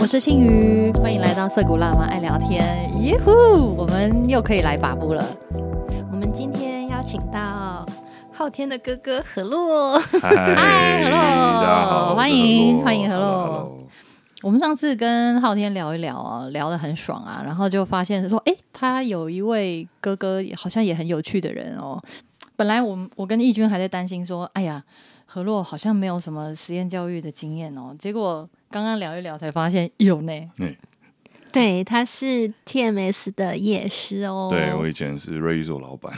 [0.00, 3.30] 我是青鱼，欢迎来到色谷辣妈爱聊天，耶呼！
[3.76, 5.24] 我们又可以来把布了。
[6.10, 7.86] 我们今天邀请到
[8.32, 13.78] 昊天的哥哥何洛，嗨，何洛，欢迎欢迎何洛。
[14.42, 21.96] 我们上次跟昊天聊一聊啊，聊得很爽啊，然后就发现说，哎，他有一位哥哥，好像也很有趣的人哦。
[22.56, 24.82] 本来我们我跟义军还在担心说，哎呀，
[25.34, 30.32] 何洛好像没有什么实验教育的经验哦，结果刚刚聊一聊才发现有呢。
[31.52, 34.48] 对，他是 TMS 的夜师哦。
[34.48, 36.12] 对我以前是瑞玉做老板，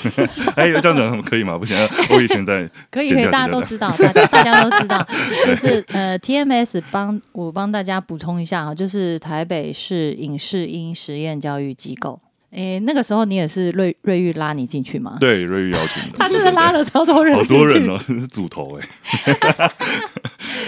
[0.56, 1.58] 哎，这样讲可以吗？
[1.58, 1.76] 不行，
[2.08, 5.06] 我以前在 可以可以，大家都知道，大家大家都知道，
[5.44, 12.18] 就是呃，TMS 帮我帮大家补充一下哈，就是台北市影视音实验教育机构。
[12.52, 15.16] 诶，那个时候你也是瑞瑞玉拉你进去吗？
[15.18, 18.88] 对瑞玉邀请的，他就是拉了超多人好，多人哦， 是组头哎。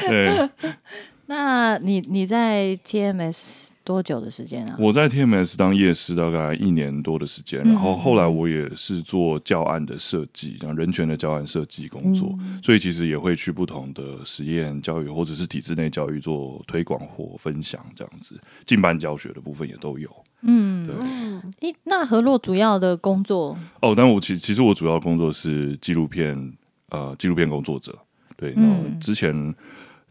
[0.08, 0.48] 对，
[1.26, 4.76] 那你你在 TMS 多久的时间啊？
[4.78, 20.10] 我在 TMS 当夜师大概一年多的时间，嗯然后后来我也是做教案的设计，然后人权的教案设计工作，嗯所以其实也会去不同的实验教育或者是体制内教育做推广或分享，这样子进班教学的部分也都有。
[20.46, 26.52] 嗯，诶，那何洛主要的工作，哦，但我其其实我主要工作是纪录片，
[26.90, 27.96] 呃，纪录片工作者。
[28.36, 29.54] 对，嗯然后之前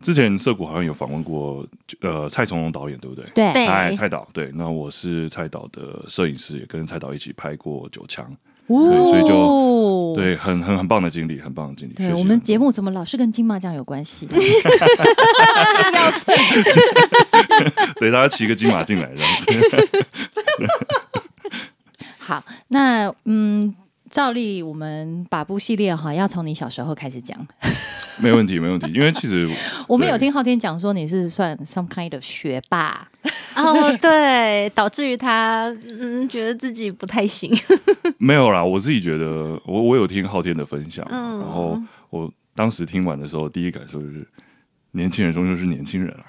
[0.02, 1.66] 之前涩谷好像有访问过，
[2.02, 3.26] 呃，蔡崇隆导演，对不对？
[3.36, 3.54] 对。
[3.54, 3.66] 对。
[3.68, 8.26] 哎，蔡导，对，那我是蔡导的摄影师，也跟蔡导一起拍过《九强》，
[8.68, 9.08] 哦。
[9.12, 9.34] 所以就
[10.16, 11.94] 对，很很很棒的经历，很棒的经历。
[11.94, 14.28] 对我们节目怎么老是跟金马奖有关系？
[18.00, 19.88] 对大家骑个金马进来这样子。
[22.18, 23.74] 好，那嗯，
[24.14, 27.36] 照例我们把布系列哈，要从你小时候开始讲。
[28.22, 29.50] 没问题，没问题，因为其实
[29.90, 33.08] 我们有听昊天讲说你是算 some kind of 学霸，
[33.56, 37.52] 哦，对，导致于他嗯觉得自己不太行。
[38.20, 41.82] 没有啦，我自己觉得，我我有听昊天的分享，嗯然后
[42.12, 44.28] 我当时听完的时候，第一感受就是。
[44.94, 46.26] 年轻人终究是年轻人啊，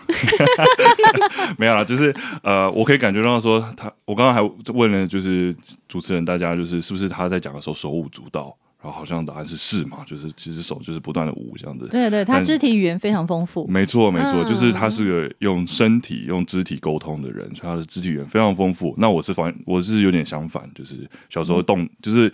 [1.57, 4.43] 没有啦，就是呃，我可以感觉到说他，我刚刚还
[4.73, 5.55] 问了，就是
[5.89, 13.67] 主持人大家就是是不是他在讲的时候手舞足蹈，然后好像答案是是嘛，就是其实手就是不断的舞这样子，对对，他肢体语言非常丰富。
[13.67, 18.95] 没错，没错，嗯就是他是个用身体、用肢体沟通的人，所以他的肢体语言非常丰富。
[18.99, 22.33] 那我是反，我是有点相反，就是小时候动，就是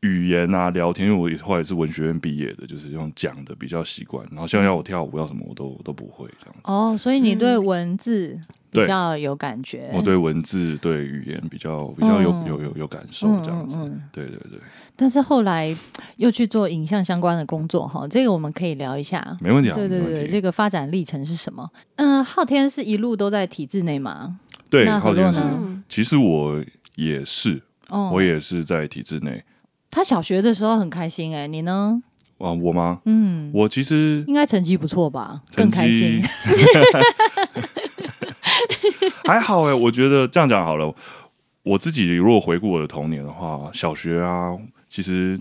[0.00, 4.24] 语言啊、聊天，因为我也后来是文学院毕业的，就是用讲的比较习惯。
[4.30, 6.60] 然后像要我跳舞要什么，我都我都不会这样子。
[6.64, 8.38] 哦，所以你对文字
[8.70, 9.90] 比对较有感觉。
[9.92, 13.76] 我对文字、对语言比较比较有、嗯有有有感受嗯这样子。
[13.76, 14.60] 嗯嗯对对对，
[14.94, 15.74] 但是后来
[16.16, 19.36] 又去做影像相关的工作哈，这个我们可以聊一下。
[19.40, 21.68] 没问题啊，对对对，这个发展历程是什么？
[21.96, 24.38] 嗯，昊天是一路都在体制内嘛？
[24.70, 26.62] 对，那何洛浩天是其实我
[26.94, 29.42] 也是，哦，我也是在体制内。
[29.90, 32.02] 他小学的时候很开心哎、你呢？
[32.38, 33.00] 啊，我吗？
[33.04, 35.42] 嗯，我其实应该成绩不错吧？
[35.54, 36.28] 更成开心绩。
[39.24, 40.94] 还好哎、我觉得这样讲好了。
[41.64, 44.56] 我自己如果回顾我的童年的话，小学啊，
[44.88, 45.38] 其实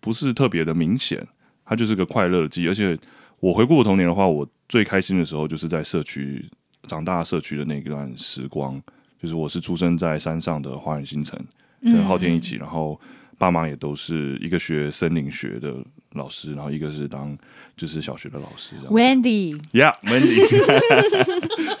[0.00, 1.26] 不是特别的明显，
[1.64, 2.68] 它就是个快乐的记忆。
[2.68, 2.98] 而且
[3.40, 6.44] 我回顾我童年的话，我最开心的时候就是在社区
[6.86, 8.78] 长大，社区的那一段时光，
[9.22, 11.38] 就是我是出生在山上的花园新城，
[11.82, 13.00] 跟昊天一起，然后
[13.40, 15.74] 爸妈也都是一个学森林学的
[16.12, 17.34] 老师，然后一个是当
[17.74, 18.76] 就是小学的老师。
[18.90, 20.46] Wendy，Yeah，Wendy。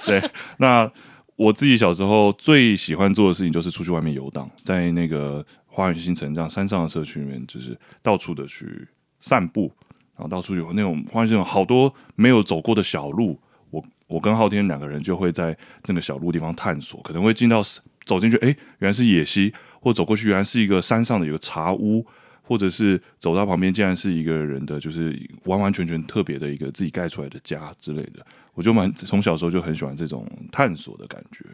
[0.08, 0.90] 对，那
[1.36, 8.88] 我自己小时候最喜欢做的事情就是出去外面游荡，在那个花园新城这样山上的社区里面，就是到处的去
[9.20, 9.70] 散步，
[10.16, 13.38] 然后到处有那种花园新城好多没有走过的小路，
[13.68, 15.54] 我我跟昊天两个人就会在
[15.84, 17.62] 那个小路地方探索，可能会进到
[18.10, 18.48] 走进去，哎，
[18.80, 22.04] 原来是野溪，或走过去原来是一个山上的有个茶屋。
[22.42, 31.44] 或者是走到旁边，竟然是一个人的，就是完完全全特别的一个自己盖出来的家之类的，我就蛮从小时候就很喜欢这种探索的感觉。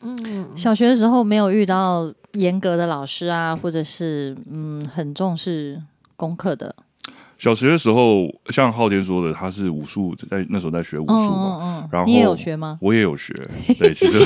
[0.00, 5.80] 嗯，小学的时候没有遇到严格的老师啊，或者是嗯很重视
[6.16, 6.74] 功课的
[7.40, 12.78] 小学的时候，像昊天说的，他是武术，在那时候在学武术嘛，嗯然后你也有学吗？
[12.82, 13.32] 我也有学，
[13.78, 14.18] 对，其实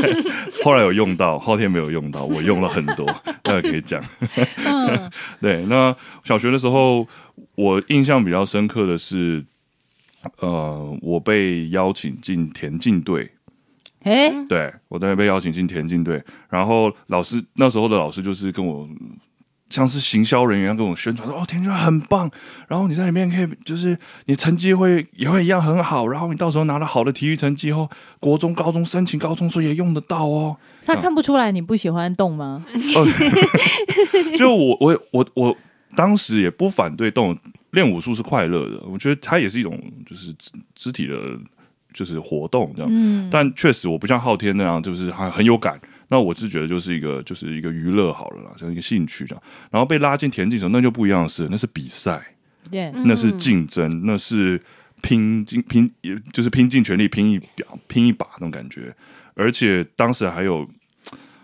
[0.64, 3.06] 后来有用到，昊天没有用到，我用了很多，
[3.44, 4.02] 那个可以讲。
[4.64, 5.94] 嗯 对，那
[6.24, 7.06] 小学的时候，
[7.56, 9.44] 我印象比较深刻的是，
[10.38, 13.32] 呃，我被邀请进田径队，
[14.04, 18.88] 哎、对我在被邀请进田径队，然后老师那时候的老师就是跟我
[19.68, 22.30] 像是行销人员跟我宣传说，哦，田径很棒，
[22.68, 27.90] 然后你在里面可以，就是你成绩会也会一样很好，然后你到时候拿了好的体育成绩后，
[28.20, 30.56] 国中、高中申请高中时候也用得到哦。
[30.84, 32.64] 他看不出来你不喜欢动吗？
[34.38, 35.56] 就我我我我
[35.96, 37.36] 当时也不反对动
[37.72, 39.76] 练武术是快乐的，我觉得它也是一种
[40.08, 41.16] 就是肢肢体的，
[41.92, 42.88] 就是活动这样。
[42.92, 45.80] 嗯，但确实我不像昊天那样，就是还很有感。
[46.08, 49.42] 那我是觉得就是一个就是一个娱乐好了啦，像一个兴趣这样。
[49.70, 52.34] 然后被拉进田径时候，那就不一样的是，那是比赛，
[52.70, 54.60] 对，那是竞争，那是
[55.02, 58.94] 拼尽拼，也就是拼尽全力拼一表拼一把那种感觉。
[59.34, 60.68] 而且当时还有，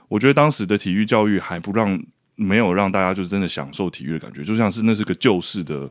[0.08, 2.02] 我觉得当时的体育教育还不让
[2.36, 5.90] 没有让大家就是真的享受体育的感觉，就像是那是个旧式的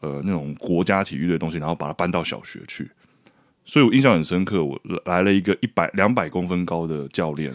[0.00, 2.88] 呃那种国家体育的东西，然后把它搬到小学去。
[3.64, 7.52] 所以我印象很深刻，我来了一个一百两百公分高的教练，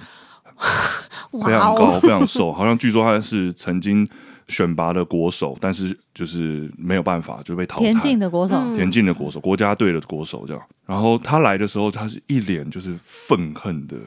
[1.31, 4.07] 非常高，哦，非常瘦，好像据说他是曾经
[4.47, 7.83] 选拔的国手，但是就是没有办法就被淘汰。
[7.83, 10.63] 田径的国手，嗯田径的国手，国家队的国手这样。
[10.85, 13.97] 然后他来的时候，他是一脸就是愤恨的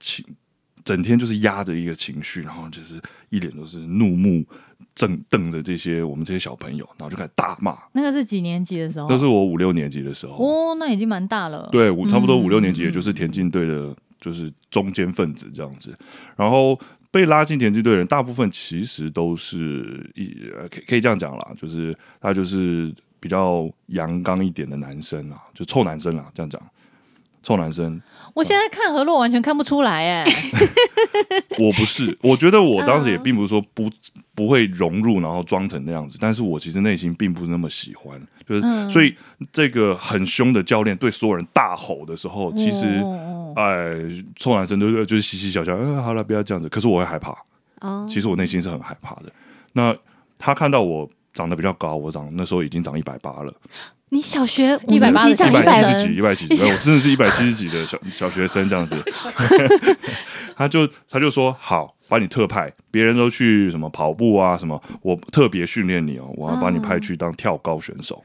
[0.00, 0.24] 情，
[0.82, 4.44] 整天就是压着一个情绪，然后就是一脸都是怒目
[4.94, 7.76] 正瞪着这些我们这些小朋友，然后就开始大骂。
[7.92, 9.06] 那个是几年级的时候？
[9.10, 11.68] 那是我五六年级的时候，哦，那已经蛮大了。
[11.70, 15.96] 对，我差不多五六年级，嗯也就是田径队的，就是中间分子这样子。
[16.36, 16.78] 然后
[17.10, 20.26] 被拉进田径队的人，大部分其实都是一
[20.70, 26.60] 可以可以这样讲啦，就是他就是比较阳刚一点的男生啊，就臭男生啦，这样讲。
[27.42, 28.02] 臭男生，
[28.36, 30.24] 我现在看河洛完全看不出来，哎，
[31.58, 33.90] 我不是，我觉得我当时也并不是说不
[34.34, 38.90] 不会融入，然后装成那样子，但是我其实内心并不是那么喜欢，就是、嗯。
[38.90, 39.14] 所以
[39.50, 43.02] 这个很凶的教练对所有人大吼的时候，其实。
[43.56, 43.96] 哎，
[44.36, 46.68] 臭男生都是就是嘻嘻笑笑，嗯，好了，不要这样子。
[46.68, 47.34] 可是我会害怕，
[47.80, 48.06] 哦。
[48.06, 49.32] 其实我内心是很害怕的。
[49.72, 49.96] 那
[50.38, 53.54] 他看到我长得比较高，我长那时候已经长一百八了，
[54.10, 58.96] 你小学180年级长一百七十几，一百七十几， 我真的是一百七十几的小 小学生这样子。
[60.56, 68.22] 他就他就说好，把你特派，别人都去什么跑步啊什么，我特别训练你哦，我要把你派去当跳高选手。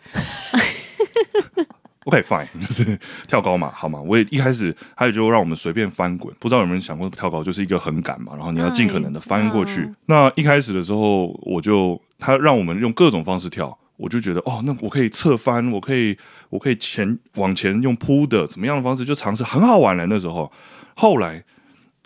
[2.06, 4.00] OK fine，就是跳高嘛，好嘛。
[4.02, 9.82] 我也一开始他也就让我们随便翻滚，不知道有没有人想过跳高就是一个横杆嘛，然后你要尽可能的翻过去。
[9.82, 16.18] 嗯那一开始的时候，我就他让我们用各种方式跳，我就觉得哦，那我可以侧翻，我可以
[16.50, 20.08] 我可以前往前用扑的，怎么样的方式就尝试，很好玩了。
[20.08, 20.52] 那时候，
[20.96, 21.44] 后来，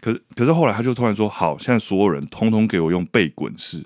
[0.02, 3.82] 可是可是后来他就突然说，好，现在所有人通通给我用背滚式。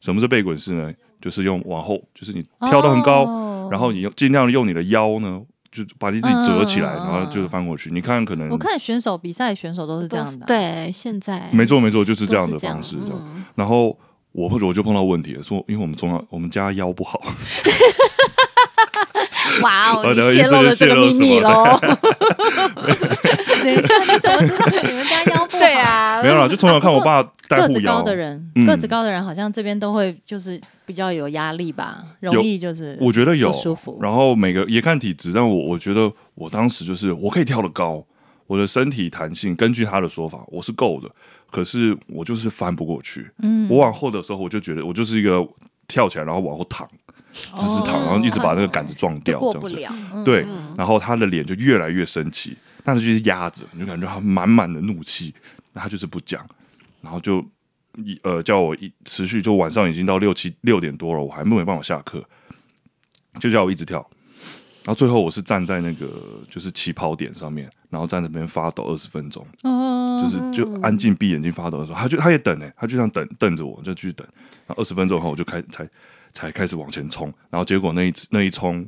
[0.00, 0.90] 什么是背滚式呢？
[1.20, 5.40] 就是用往后，就是你跳得很高，哦然后你用尽量用你的腰呢，
[5.70, 7.90] 就把你自己折起来，然后就是翻过去。
[7.90, 12.96] 你看，可能我看选手比赛选手都是这样的啊，对，现在没错没错，就是都这样的方式。
[12.96, 13.96] 嗯然后
[14.32, 17.20] 我或者我就碰到问题了，说因为我们中央我们家腰不好，
[19.62, 21.78] 哇哦， 泄露了这个秘密喽！
[23.62, 25.58] 等一下，你怎么知道你们家腰不好？
[25.58, 38.04] 对，啊， 没有啦，就从小看我爸带个子高的人，嗯个子高的人好像这边都会就是比较有压力吧，容易就是我觉得有不舒服然后每个也看体质，但我我觉得我当时就是我可以跳得高，
[38.46, 41.08] 我的身体弹性根据他的说法我是够的，
[41.52, 43.30] 可是我就是翻不过去。
[43.38, 45.46] 嗯我往后的时候，我就觉得我就是一个
[45.86, 46.88] 跳起来然后往后躺，
[47.30, 49.58] 直直躺，哦然后一直把那个杆子撞掉，这样子。
[49.60, 55.34] 不了，嗯对，然后他的脸就越来越生气，但是就是压着，你就感觉他满满的怒气，
[55.74, 56.44] 那他就是不讲，
[57.02, 57.44] 然后就
[57.98, 62.24] 一呃叫我一持续，就晚上已经到六七六点多了，我还没有办法下课，
[63.38, 63.98] 就叫我一直跳，
[64.84, 66.08] 然后最后我是站在那个
[66.50, 74.26] 就是起跑点上面，然后在那边发抖二十分钟，哦，就是就安静闭眼睛发抖的时候，他就他也等呢、他就这样等瞪着我，就继续等。
[74.66, 75.86] 然后二十分钟后，我就开才
[76.32, 78.86] 才开始往前冲，然后结果那一次那一冲，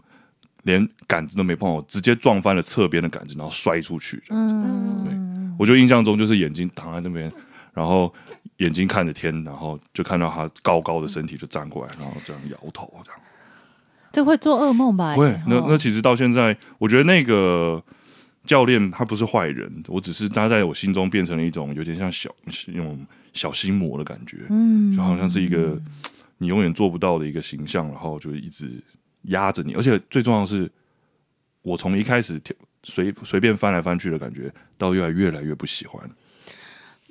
[0.63, 4.23] 连杆子都没碰，我直接撞翻了侧边的杆子，然后摔出去。
[4.27, 7.31] 这样子嗯，我就印象中就是眼睛躺在那边，
[7.75, 8.11] 然后
[8.57, 13.21] 眼睛看着天，然后就看到他高高的身体就站过来，然后这样摇头，这样。
[14.11, 15.17] 这会做噩梦吧？
[15.17, 17.83] 会那那其实到现在，我觉得那个
[18.45, 22.35] 教练他不是坏人，我只是他在我心中变成了一种有点像小
[22.67, 24.95] 那种小心魔的感觉，嗯。
[24.95, 25.81] 就好像是一个
[26.39, 28.83] 你永远做不到的一个形象，然后就一直
[29.23, 30.71] 压着你，而且最重要的是，
[31.63, 36.09] 我从一开始跳随随便翻来翻去的感觉，到越来越来越不喜欢。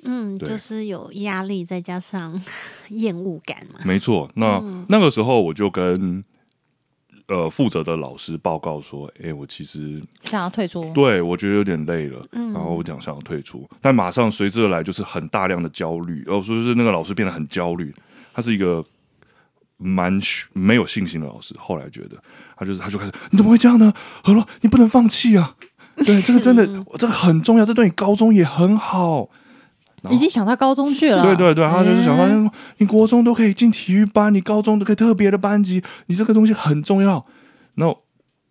[0.04, 2.40] 嗯，就是有压力，再加上
[2.90, 3.80] 厌恶感嘛。
[3.84, 6.22] 没错，那、那个时候我就跟
[7.28, 17.94] 呃负责的老师报告说，哎、我其实想要退出，对我觉得有点累了，嗯然后我讲想要退出，但马上随之而来就是很大量的焦虑，然后说是那个老师变得很焦虑，
[18.32, 18.84] 他是一个
[19.76, 20.20] 蛮
[20.52, 21.54] 没有信心的老师。
[21.58, 22.16] 后来觉得
[22.56, 23.92] 他就是他就开始，你怎么会这样呢？
[24.22, 25.56] 何洛，你不能放弃啊！
[25.96, 26.66] 对，这个真的，
[26.98, 29.30] 这个很重要，这对你高中也很好。
[30.10, 31.22] 已经想到高中去了。
[31.22, 37.24] 对对对，他就是想到嗯你国中都可以进体育班，你高中都可以特别的班级，你这个东西很重要。
[37.74, 37.86] 那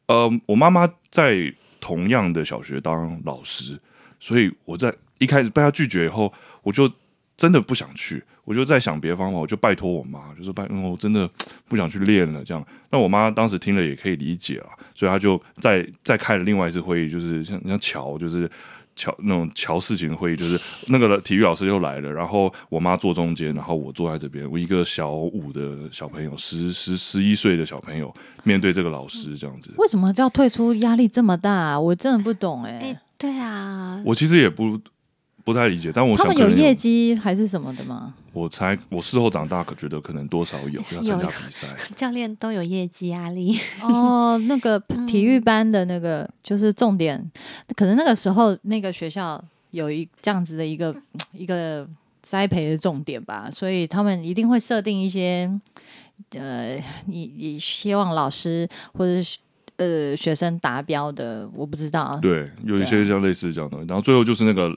[0.08, 3.80] 呃，我妈妈在同样的小学当老师，
[4.20, 6.32] 所以我在一开始被她拒绝以后，
[6.62, 6.90] 我就
[7.38, 11.30] 真的不想去，我就在想别的方法，我就拜托我妈，就是拜，嗯我真的
[11.68, 12.44] 不想去练了。
[12.44, 18.50] 这样，那我妈当时听了也可以理解啊，所以她就再再开了另外一次会议，就是像像乔，就是。
[18.96, 30.74] 乔那种乔事情的会议，就是那个体育老师又来了，然后我妈坐中间，然后我坐在这边，我一个小五的小朋友，十十十一岁的小朋友，面对这个老师这样子，为什么要退出？
[30.76, 34.80] 压力这么大、我真的不懂哎、哎，对啊，我其实也不
[35.44, 38.14] 不太理解，但我他想可能们有业绩还是什么的吗？
[38.32, 47.32] 我猜我事后长大可觉得可能多少有 要参加比赛， 教练都有业绩压力，哦，那个 体育班的那个就是重点，
[47.76, 50.96] 可能那个时候那个学校有一这样子的一个
[51.34, 51.88] 一个
[52.22, 55.48] 栽培的重点吧，所以他们一定会设定一些
[56.36, 59.38] 呃，你你希望老师或者是
[59.78, 62.18] 呃学生达标的，我不知道啊。
[62.22, 64.76] 对，有一些像类似这样的，然后最后就是那个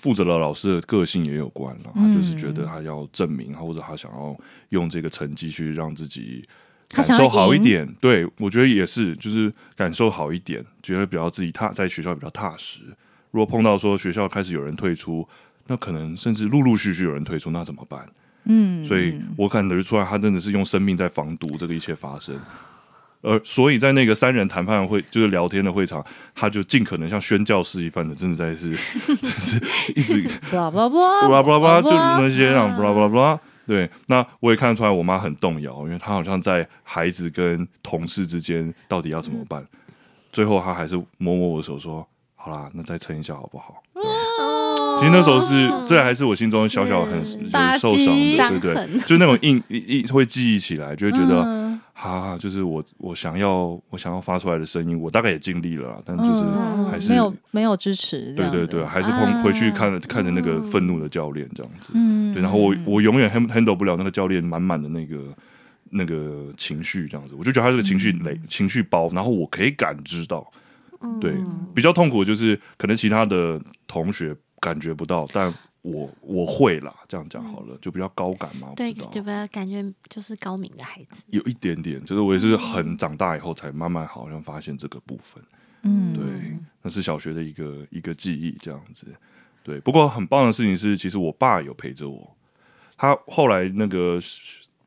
[0.00, 4.34] 负责的老师的个性也有关了，他就是觉嗯得他要证明，或者他想要
[4.70, 6.42] 用这个成绩去让自己
[6.88, 7.86] 感受好一点。
[8.00, 12.84] 对我觉得也是，就是感受好一点，觉得比较自己踏在学校比较踏实。
[13.30, 15.28] 如果碰到说学校开始有人退出，
[15.66, 18.06] 那可能甚至陆陆续续有人退出，那怎么办？
[18.44, 22.34] 嗯，所以我感觉出来，他真的是用生命在防毒这个一切发生。
[23.22, 28.70] 而所以在那个三人谈判会，就是聊天的会场，他就尽可能像宣教士一般的，真的在是，
[29.16, 29.60] 就是
[29.94, 33.40] 一直 巴拉就啦那些让巴拉巴拉巴拉。
[33.66, 39.64] 对，那我也看得出来，我妈很动摇，因为她好像在孩子跟同事之间到底要怎么办。
[40.32, 43.80] 最后，她还是摸摸我的手说：“好啦，那再撑一下好不好？”
[45.00, 47.36] 其实那时候是，这还是我心中小小很是。
[47.38, 47.96] 就是受
[48.36, 49.00] 伤的，对不对？
[49.06, 51.80] 就那种印印会记忆起来，就会觉得嗯。
[51.92, 56.86] 哈，就是我我想要我想要发出来的声音，我大概也尽力了，但就是嗯。
[56.90, 59.42] 还是没有没有支持，对对对，还是碰啊。
[59.42, 62.32] 回去看着看着那个愤怒的教练这样子，嗯。
[62.34, 65.18] 对，然后我我永远 hand- handle 不了那个教练满满的那个
[65.90, 70.50] 那个情绪这样子，我就觉得他这个情绪累情绪包，然后我可以感知到，
[71.20, 71.34] 对，
[71.74, 75.52] 比较痛苦的就是可能其他的同学感觉不到，但
[75.82, 85.42] 我我会啦，这样讲好了，就比较高感嘛，对，就比较感觉就是高明的孩子，有一点点，就是我也是很长大以后才慢慢好像发现这个部分。
[85.82, 89.06] 嗯对，那是小学的一个一个记忆这样子。
[89.62, 92.36] 对，不过很棒的事情是，其实我爸有陪着我。
[92.98, 94.18] 他后来那个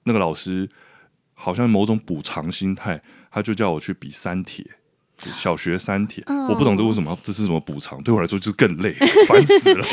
[0.04, 0.70] 那个老师
[1.34, 3.02] 好像某种补偿心态，
[3.32, 4.64] 他就叫我去比三铁。
[5.24, 8.94] 就小学三天，我不懂这为什么这是什么补偿，对我来说就是更累，
[9.28, 9.86] 烦死了。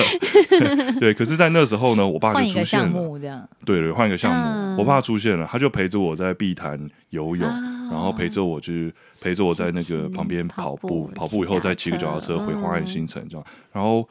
[0.98, 3.48] 对，可是，在那时候呢，我爸就出现了。
[3.64, 6.78] 对对，换一个项目，嗯我爸出现了，他就陪着我在碧潭
[7.10, 13.46] 游泳，啊然后陪着我去陪着我在那个旁边跑跑步，跑步以后再骑个脚踏车骑脚踏车回花园新城这样。
[13.72, 14.08] 然后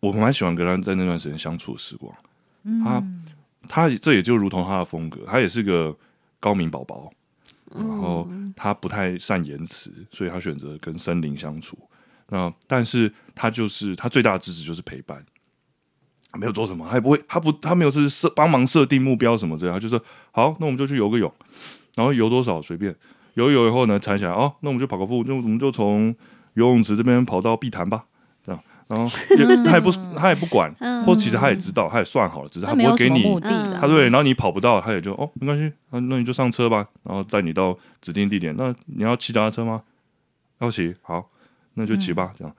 [0.00, 2.12] 我蛮喜欢跟他在那段时间相处的时光。
[2.84, 3.02] 他
[3.68, 5.96] 他这也就如同他的风格，他也是个
[6.38, 7.10] 高明宝宝，
[7.74, 11.78] 然后他不太善言辞，所以他选择跟森林相处。
[12.28, 15.24] 那但是他就是他最大的支持就是陪伴，
[16.34, 20.00] 没有做什么，他也不会，他不他没有是设帮忙设定目标什么这样，他就是
[20.30, 21.32] 好，那我们就去游个泳，
[21.96, 22.94] 然后游多少随便，
[23.34, 26.14] 游一游以后呢，踩起来哦，那我们就跑个步，那我们就从
[26.54, 28.04] 游泳池这边跑到碧潭吧，
[28.90, 29.04] 然后
[29.38, 30.68] 也他也不他也不管，
[31.06, 38.52] 或其实他也知道，他也算好了，只是他不会给你目的的，他对，然后你跑不到，他也就哦没关系，那那你就上车吧，然后载你到指定地点。
[38.58, 39.82] 那你要骑脚踏车吗？
[40.58, 41.30] 要骑，好，
[41.74, 42.52] 那就骑吧，这样。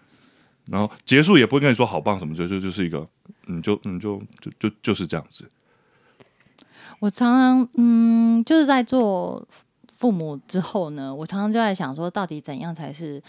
[0.67, 3.05] 然后结束也不会跟你说好棒什么，就就就是一个，
[3.47, 5.43] 你，就你就就就就是这样子。
[6.99, 9.45] 我常常嗯，就是在做
[9.97, 13.21] 父母之后呢，我常常就在想说，到底怎样才是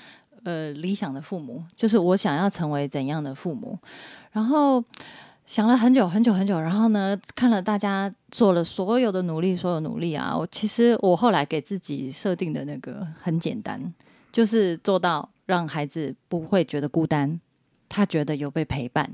[0.45, 1.63] 呃理想的父母？
[1.77, 3.79] 就是我想要成为怎样的父母？
[4.33, 4.83] 然后
[5.45, 13.93] 想了很久很久很久，然后呢，看了大家做了所有的努力，所有努力啊，我其实我后来给自己设定的那个很简单，
[14.31, 17.41] 就是做到让孩子不会觉得孤单，
[17.89, 19.11] 他觉得有被陪伴。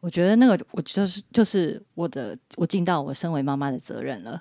[0.00, 4.40] 我觉得那个我就是就是我的我尽到我身为妈妈的责任了。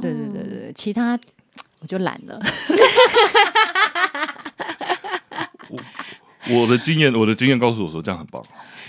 [0.00, 1.18] 对对对对，其他
[1.80, 2.40] 我就懒了。
[6.50, 8.42] 我的经验，我的经验告诉我说这样很棒。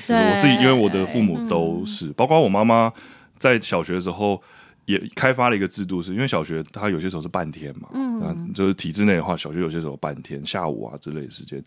[0.05, 2.91] 对是我是因为我的父母都是，包括我妈妈
[3.37, 4.41] 在小学的时候
[4.85, 11.63] 也开发了一个制度是，因为小学它有些时候是半天嘛，嗯，就是体制内的话，小学有些时候半天，下午啊之类的时间。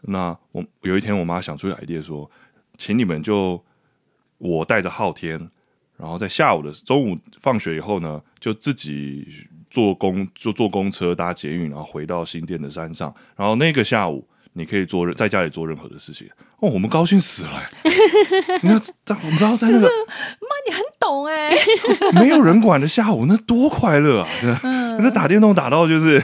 [0.00, 2.28] 那我有一天，我妈想出一个 idea 说，
[2.76, 3.62] 请你们就
[4.38, 5.38] 我带着昊天，
[5.96, 9.26] 然后在下午的中午放学以后呢，就自己
[9.70, 14.26] 坐公就坐公车搭捷运，然后回到新店的山上，然后那个下午
[14.58, 16.28] 你可以做任在家里做任何的事情。
[16.60, 17.62] 哦，我们高兴死了！
[18.62, 21.54] 你知道，我们知道在那个妈，你很懂哎，
[22.14, 24.28] 没有人管的下午，那多快乐啊！
[24.40, 26.20] 真的那打电动打到就是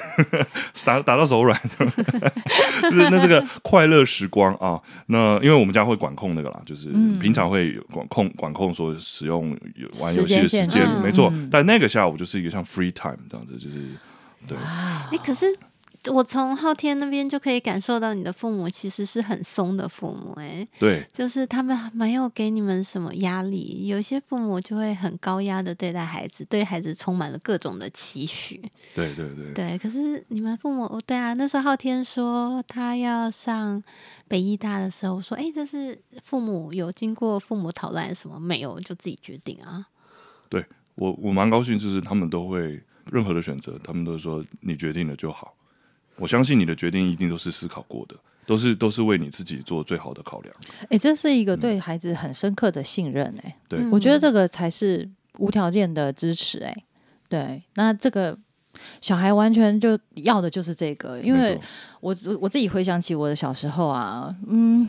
[0.85, 4.81] 打打到手软， 就是那是个快乐时光啊。
[5.07, 6.89] 那因为我们家会管控那个啦，就是
[7.21, 9.57] 平常会管控管控说使用
[10.01, 11.33] 玩游戏的时间，没错。
[11.49, 13.77] 但那个下午就是一个像 free time 这样子，就是
[14.49, 14.59] 对。
[14.59, 15.57] 哎，可是。
[16.13, 23.87] 我从昊天那边就可以感受到你的父母其实是很松的父母，哎，对，就是他们没有给你们什么压力。
[23.87, 28.61] 有些父母就会很高压的对待孩子，对孩子充满了各种的期许。
[28.95, 29.79] 对对对，对。
[29.79, 33.83] 可是你们父母，对啊，那时候昊天说他要上
[34.29, 39.87] 北医大的时候，我说，哎，这是父母有经过父母讨论什么没有，就自己决定啊。
[40.49, 40.65] 对
[40.97, 45.57] 我，我蛮高兴，就是他们都会任何的选择，他们都说你决定了就好。
[46.17, 48.15] 我相信你的决定一定都是思考过的，
[48.47, 50.55] 都是都是为你自己做最好的考量。
[50.89, 56.75] 哎，这是一个对孩子很深刻的信任，哎，对，我觉得这个才是无条件的支持，哎，
[57.29, 58.39] 对，那这个
[59.01, 61.59] 小孩完全就要的就是这个，因为
[62.01, 64.89] 我我自己回想起我的小时候啊，嗯，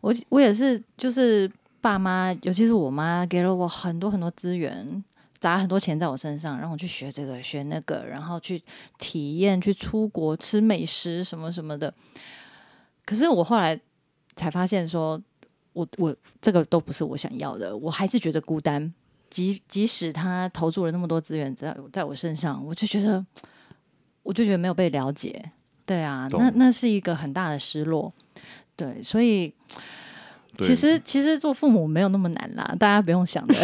[0.00, 5.04] 我我也是，就是爸妈，尤其是我妈，给了我很多很多资源。
[5.44, 8.62] 砸很多钱在我身上，让我去学这个学那个，然后去
[8.96, 11.92] 体验，去出国吃美食什么什么的。
[13.04, 13.78] 可是我后来
[14.36, 15.22] 才发现，说
[15.74, 18.90] 我我这个都不是我想要的，我还是觉得孤单。
[19.28, 23.22] 即即使他投注了那么多资源在在我身上，我就觉得
[24.22, 25.52] 我就觉得没有被了解。
[25.84, 28.10] 对啊，那那是一个很大的失落。
[28.74, 29.52] 对，所以。
[30.60, 33.54] 其实其实做父母没有那么难啦，大家不用想的。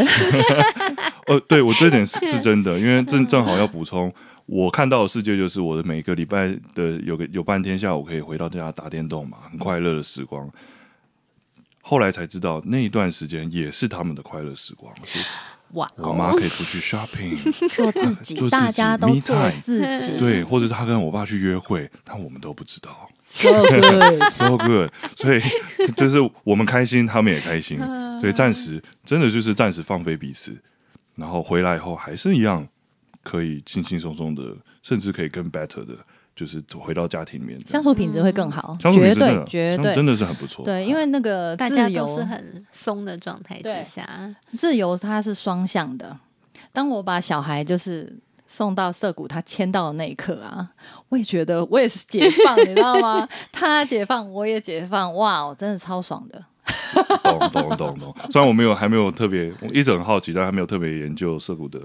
[1.26, 4.12] 呃， 对我这点是 是真的，因为正正好要补充，
[4.46, 10.48] 我看到的世界就是我的每个礼拜的有个有半天下午可以回到家打电动嘛，很快乐的时光。
[11.82, 14.92] 后来才知道那一段时间也是他们的快乐时光。
[15.72, 15.88] 哇！
[15.96, 17.36] 我妈可以出去 shopping，
[17.74, 20.18] 做自己，大家都做自己。
[20.18, 23.08] 对，或者是她跟我爸去约会，但我们都不知道。
[23.32, 24.90] So good, so good。
[25.16, 25.40] 所以
[25.96, 27.80] 就是我们开心，他们也开心。
[28.20, 30.54] 对暂时真的就是暂时放飞彼此，
[31.14, 32.66] 然后回来以后还是一样
[33.22, 34.42] 可以轻轻松松的，
[34.82, 35.94] 甚至可以更 better 的，
[36.34, 38.76] 就是回到家庭里面，相处品质会更好。
[38.80, 40.64] 绝对绝对真的是很不错。
[40.64, 46.18] 对，因为那个大家都是很松的状态之下，自由它是双向的。
[46.72, 48.18] 当我把小孩就是。
[48.52, 50.68] 送到涩谷，他签到的那一刻啊，
[51.08, 53.26] 我也觉得我也是解放，你知道吗？
[53.52, 56.44] 他解放，我也解放，哇，我真的超爽的。
[57.22, 58.14] 懂懂懂懂。
[58.28, 61.80] 虽然我没有还没有特别，我一直很好奇，但还没有特别研究涩谷的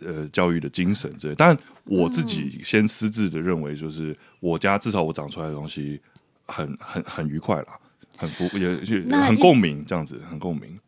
[0.00, 1.34] 呃教育的精神之类。
[1.34, 6.00] 但我自己先私自的认为，就是我家至少我长出来的东西
[6.46, 7.76] 很很很愉快啦，
[8.16, 8.68] 很服也
[9.10, 10.78] 很共鸣，这样子很共鸣。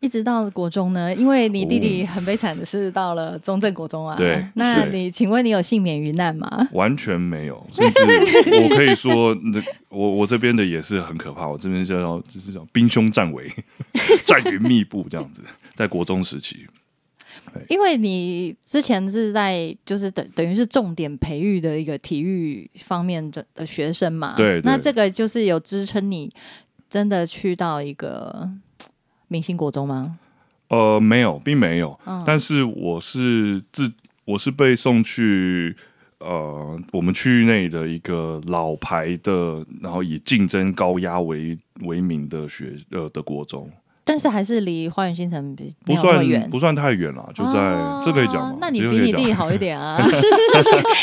[0.00, 4.14] 对，一直到国中呢，因为你弟弟很悲惨的是到了中正国中啊。
[4.16, 6.68] 对，那你请问你有幸免于难吗？
[6.72, 8.00] 完全没有，甚至
[8.62, 11.46] 我可以说，那我我这边的也是很可怕。
[11.46, 13.50] 我这边叫就是叫兵凶战危，
[14.24, 15.42] 战云密布这样子，
[15.74, 16.66] 在国中时期。
[17.68, 24.34] 因为你之前是在就是等等于是重点培育的一个体育方面的的学生嘛。
[24.36, 26.30] 对，那这个就是有支撑你
[26.90, 28.50] 真的去到一个。
[29.28, 30.18] 明星国中吗？
[30.68, 31.98] 呃，没有，并没有。
[32.26, 33.92] 但是我是自
[34.24, 35.76] 我是被送去
[36.18, 43.70] 呃我们区域内的一个老牌的，然后以竞争高压为为名的学呃的国中。
[44.08, 48.56] 但是还是离花园新城比不算远，不算太远了，就在这可以讲吗？
[48.60, 49.98] 那你比你弟弟好一点啊？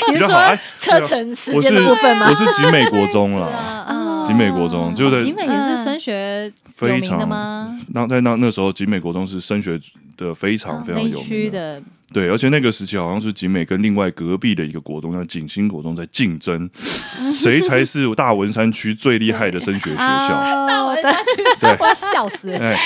[0.10, 2.28] 你是说车程时间的部分吗？
[2.30, 3.48] 我是集美国中了。
[4.28, 7.78] 集美国中就在集美也是升学非常的吗？
[7.94, 9.80] 那在那那时候，集美国中是升学
[10.18, 11.82] 的非常非常有名的。
[12.12, 16.70] 对，而且那个时期好像是集美跟另外隔壁的一个国中叫景兴国中在竞争，
[17.34, 20.30] 谁才是大文山区最厉害的升学学校？
[20.68, 21.44] 大文山区，
[21.80, 22.52] 我要笑死！
[22.52, 22.78] 哎，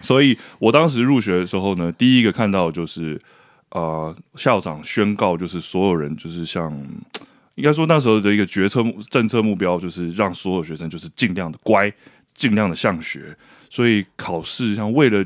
[0.00, 3.20] 所以我当时入学的时候呢，第一个看到就是
[3.72, 6.72] 呃校长宣告，就是所有人就是像。
[7.56, 11.92] 应该说那时候的一个决策政策目标就是让所有学生就是尽量的乖，
[12.34, 13.36] 尽量的向学。
[13.68, 15.24] 所以考试像为了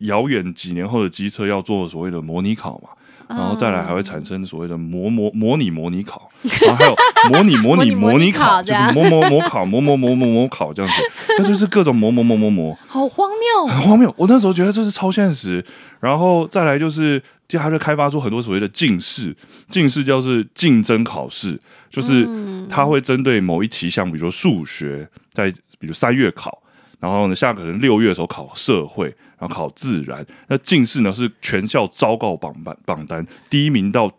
[0.00, 2.90] 遥远几年后的机测要做所谓的模拟考嘛，
[3.28, 6.28] 然后再来还会产生所谓的模模模拟模拟考，
[6.60, 6.94] 然后还有
[7.32, 11.02] 模拟模拟模拟考，就是模模模考模模模模模考这样子，
[11.38, 14.12] 那就是各种模模模模模，好荒谬，很荒谬。
[14.18, 15.64] 我那时候觉得这是超现实，
[16.00, 19.36] 然后再来就是，就他就开发出很多所谓的竞试，
[19.68, 22.26] 竞试就是竞争考试，就是
[22.68, 26.60] 他会针对某一期项，比如说数学，在比如三月考。
[27.00, 30.24] 然后呢，下可能六月的时候考社会，然后考自然。
[30.48, 34.10] 那进士呢是全校昭告榜榜榜单，第一名到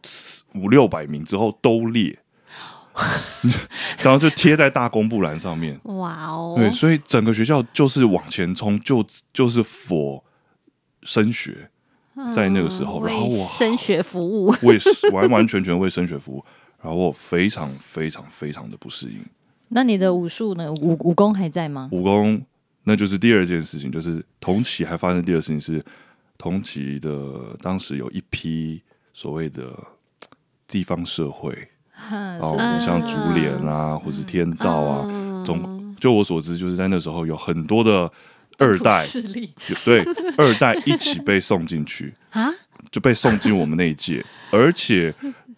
[0.53, 2.15] 五六百名之后都列，
[4.03, 5.79] 然后就贴在大公布栏上面。
[5.85, 6.53] 哇哦！
[6.55, 10.23] 对，所以整个学校就是往前冲，就就是佛
[11.01, 11.71] 升学，
[12.33, 14.77] 在那个时候，然后我升学服务， 为
[15.11, 16.45] 完完全全为升学服务，
[16.81, 19.19] 然后我非常非常非常的不适应。
[19.69, 20.71] 那你的武术呢？
[20.73, 21.89] 武武功还在吗？
[21.91, 22.41] 武功。
[22.87, 25.83] 那就是第二件事情，就是同期还发生第二事情是
[26.37, 28.79] 同期的，当时有一批
[29.11, 29.73] 所谓的
[30.67, 31.51] 地方社会，
[32.07, 38.11] 然后像竹联啊，或是天道啊，总就我所知，就是在那时候有很多的
[38.57, 40.03] 二代势力，对
[40.37, 42.51] 二代一起被送进去 啊，
[42.91, 45.13] 就被送进我们那一届，而且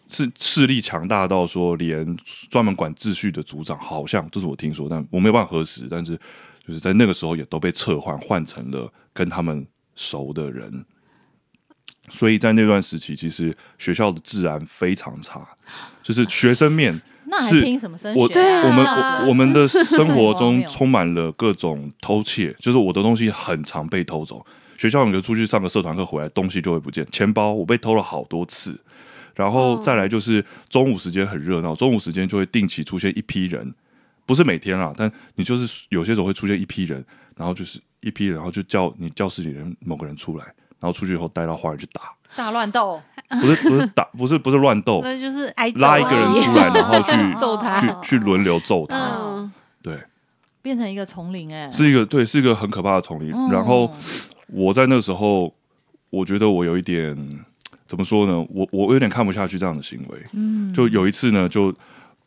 [0.10, 2.18] 是势力强大到说，连
[2.50, 6.20] 专门管秩序的组长，好像这是我听说，但我没有办法核实，但是。
[6.68, 10.84] 就是在那个时候也都被撤换，换成了跟他们熟的人，
[12.10, 15.48] 所以在那段时期，其实学校的治安非常差，
[16.04, 18.20] 就是学生面那还拼什么升学？
[18.20, 24.46] 我我们我我们的生活中 充满了各种偷窃，就是我的东西很常被偷走。
[24.78, 28.80] 学校有个出去上个社团课回来，东西就会不见，钱包我被偷了好多次。
[29.36, 33.74] 然后再来就是中午时间很热闹，中午时间就会定期出现一批人。
[34.26, 37.04] 不是每天啦，但你就是有些时候会出现一批人，
[37.36, 40.46] 然后就是一批人，然后就叫你教室里人某个人出来，
[40.80, 43.02] 然后出去以后带到花园去打，炸乱斗，
[43.42, 49.50] 不是不是打，不是不是乱斗， 那就是挨拉一个人出来，然后去 揍他，去去轮流揍他，
[49.82, 50.00] 对，
[50.62, 53.32] 变成一个丛林哎，是一个对，是一个很可怕的丛林。
[53.50, 53.92] 然后
[54.46, 55.52] 我在那时候，
[56.12, 57.18] 我觉得我有一点
[57.88, 58.46] 怎么说呢？
[58.52, 61.74] 我我有点看不下去这样的行为，嗯，就有一次呢，就。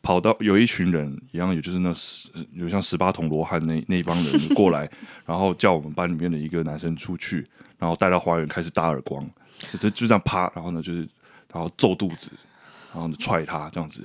[0.03, 4.89] 跑到有一群人一样，也就是那十有像十八铜罗汉那那一帮人过来，
[5.27, 7.47] 然后叫我们班里面的一个男生出去，
[7.77, 9.23] 然后带到花园开始打耳光，
[9.71, 10.99] 就是就这样趴，然后呢就是
[11.53, 12.31] 然后揍肚子，
[12.93, 14.01] 然后呢踹他这样子，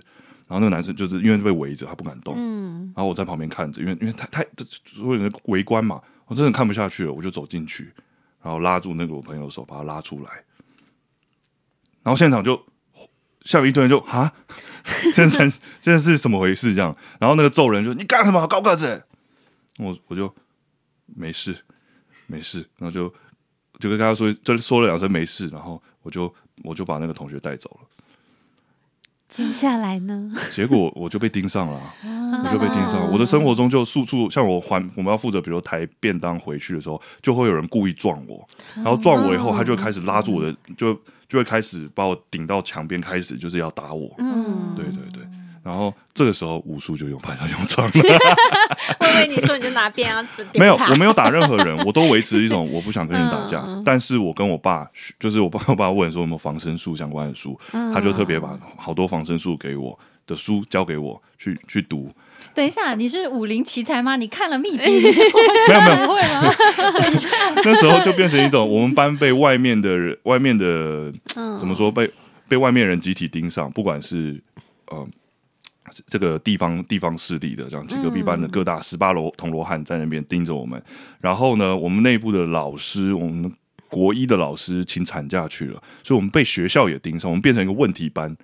[0.46, 4.46] 然后那个男生就是因为被围着，他不敢动，嗯，然后我在旁边看着，因为因为太太
[4.84, 7.92] 所有人围观嘛，我真的看不下去了，我就走进去，
[8.42, 10.30] 然后拉住那个我朋友的手，把他拉出来，
[12.02, 12.60] 然后现场就。
[13.44, 14.32] 下面一堆人就啊，
[15.14, 16.74] 现在现在是什么回事？
[16.74, 18.44] 这样，然后那个揍人就你干什么？
[18.48, 19.04] 高个子，
[19.78, 20.34] 我我就
[21.06, 21.56] 没事
[22.26, 23.08] 没事，然后就
[23.78, 27.88] 就跟大家说，就说了两声没事，然后我就我就把那个同学带走了。
[29.28, 30.32] 接下来呢？
[30.50, 31.80] 结果我就被盯上了，
[32.44, 33.10] 我就被盯上了。
[33.10, 40.98] 我的生活中就处处像我还我们要负责，比如抬便当回去的时候，就会有人故意撞我，然后撞我以后，他就开始拉住我的就。
[41.28, 44.14] 就会开始把我顶到墙边，开始就是要打我。
[44.18, 45.25] 嗯，对对对。
[45.66, 47.92] 然后这个时候武术就用派上用场了。
[49.00, 50.24] 我以为你说你就拿鞭啊，
[50.54, 53.64] 没有，我没有打任何人，我都维持一种我不想跟人打架。
[53.84, 57.58] 但是我跟我爸，就是我爸，我爸问说有没有防身术相关的书，
[57.92, 62.08] 他就特别把好多防身术给我的书交给我去去读。
[62.54, 64.14] 等一下，你是武林奇才吗？
[64.14, 65.22] 你看了秘籍就
[65.68, 66.54] 没有没有会吗？
[67.00, 71.12] 等一下，那时候就变成一种我们班被外面的人、外面的
[71.58, 72.08] 怎么说被
[72.46, 74.40] 被外面人集体盯上，不管是
[74.86, 75.04] 呃
[76.06, 80.80] 这个地方地方势力的这样，隔壁班的各大十八罗铜锣汉在那边盯着我们，
[81.20, 83.52] 然后呢，我们内部的老师，我们
[83.88, 88.36] 国一的老师请产假去了，所以我们被学校也盯上，我们变成一个问题班，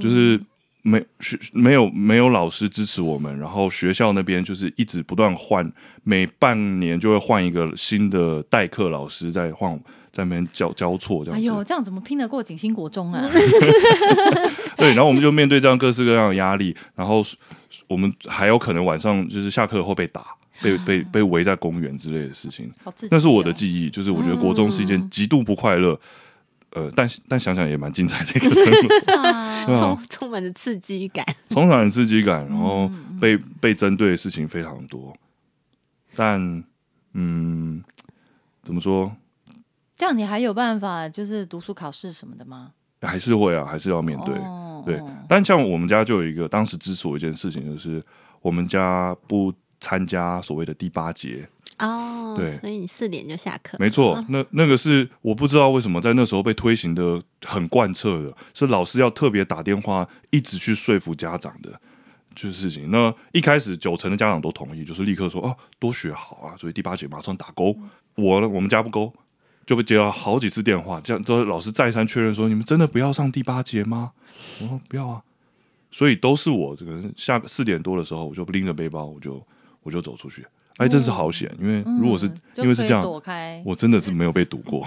[0.00, 0.40] 就是。
[0.86, 9.80] 没学没有没有老师支持我们，然后学校那边就是一直不断换，每半年就会换一个新的代课老师在换，
[10.14, 11.38] 在那边交交错这样。
[11.38, 13.28] 哎呦，这样怎么拼得过景星国中啊？
[14.78, 17.20] 对，然后我们就面对这样各式各样的压力，然后
[17.88, 20.24] 我们还有可能晚上就是下课后被打，
[20.62, 22.70] 被 被被围在公园之类的事情。
[23.10, 25.98] 那是我的记忆，就是我觉得国中是一件极度不快乐。
[26.70, 28.72] 呃，但但想想也蛮精彩的一个 生
[29.66, 35.14] 活，充充满着刺激感，充满刺激感，然后被被针对的事情非常多，
[36.16, 36.64] 但
[37.12, 37.80] 嗯，
[38.64, 39.14] 怎么说？
[39.96, 42.72] 这样你还有办法就是读书考试什么的吗？
[43.00, 44.34] 还是会啊，还是要面对。
[44.84, 48.02] 对，但像我们家就有一个当时支持我一件事情，就是
[48.42, 51.48] 我们家不参加所谓的第八节。
[51.78, 61.72] 哦，对所以你四点就下课，没错，那那个是我不知道为什么在那时候被推行的很贯彻的，是老师要特别打电话一直去说服家长的。
[62.34, 67.76] 就是事情，那一开始九成的家长都同意，就是立刻说哦，多学好啊，所以第八节马上打勾。
[68.16, 69.12] 我呢，我们家不勾，
[69.66, 74.12] 就被接到好几次电话，这样都老师再三确认说，你们真的不要上第八节吗？
[74.60, 75.22] 我说不要啊，
[75.90, 79.44] 所以都是我这个下四点多的时候，我就拎着背包，我就
[79.82, 80.44] 我就走出去。
[80.78, 84.84] 哎，真是好险，因为如果是、因为是这样，躲开，我真的是没有被堵过，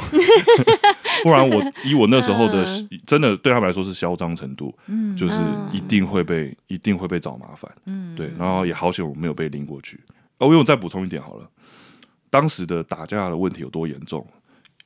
[1.24, 2.90] 不然我以我那时候的嗯。
[3.06, 5.16] 真的对他们来说是嚣张程度，嗯。
[5.16, 8.14] 就是嗯一定会被一定会被找麻烦，嗯。
[8.18, 9.98] 对，然后也好险我没有被拎过去。
[10.40, 11.50] 哦，因为我再补充一点好了，
[12.30, 14.28] 当时的打架的问题有多严重？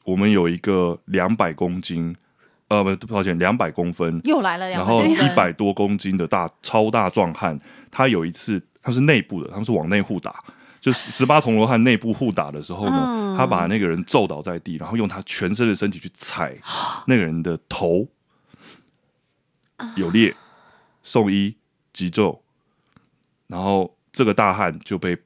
[0.04, 2.16] 我们有一个两百公斤，
[2.68, 7.60] 呃，不，抱歉，两百公分，又来了两然后一百多公斤的大超大壮汉，
[7.90, 10.44] 他有一次他是内部的，他们是往内互打，
[10.80, 13.22] 就十八铜锣汉内部互打的时候呢，嗯。
[13.38, 16.54] 他把那个人揍倒在地，然后用他全身的身体去踩
[17.08, 18.06] 那个人的头，
[19.96, 20.36] 有裂，
[21.02, 21.56] 送医
[21.94, 22.40] 急救，
[23.48, 25.18] 然后这个大汉就被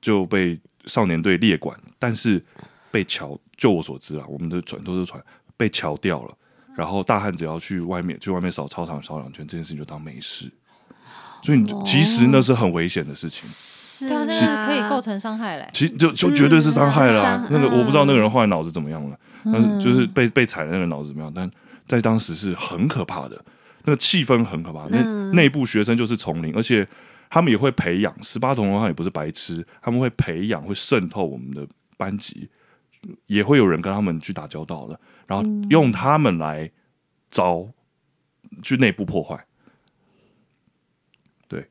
[0.00, 2.42] 就被少年队列管，但是
[2.90, 5.22] 被乔，就我所知啊，我们的船都是船
[5.56, 6.34] 被桥掉了。
[6.76, 10.50] 然后大汉只要去外面去外面扫操场扫两圈，这件事情就当没事。
[11.42, 15.68] 所以你哦其实那是很危险的事情，是对啊，那个可以构成伤害嘞。
[15.72, 21.50] 其实就就绝对是伤害了啊、嗯那个我不知道那个人嗯后来脑子怎么样了，但是就是被被踩的那个脑子怎么样，但
[21.86, 23.42] 在当时是很可怕的，
[23.84, 24.86] 那个气氛很可怕。
[24.90, 26.86] 那嗯内部学生就是丛林，而且
[27.30, 31.66] 他们也会培养十八铜的话也不是白痴，他们会培养会渗透我们的
[31.96, 32.48] 班级，
[33.26, 36.70] 也会有人跟他们去打交道的，然后用他们来
[37.30, 37.68] 招
[38.62, 39.44] 去内部破坏。
[41.48, 41.68] 对，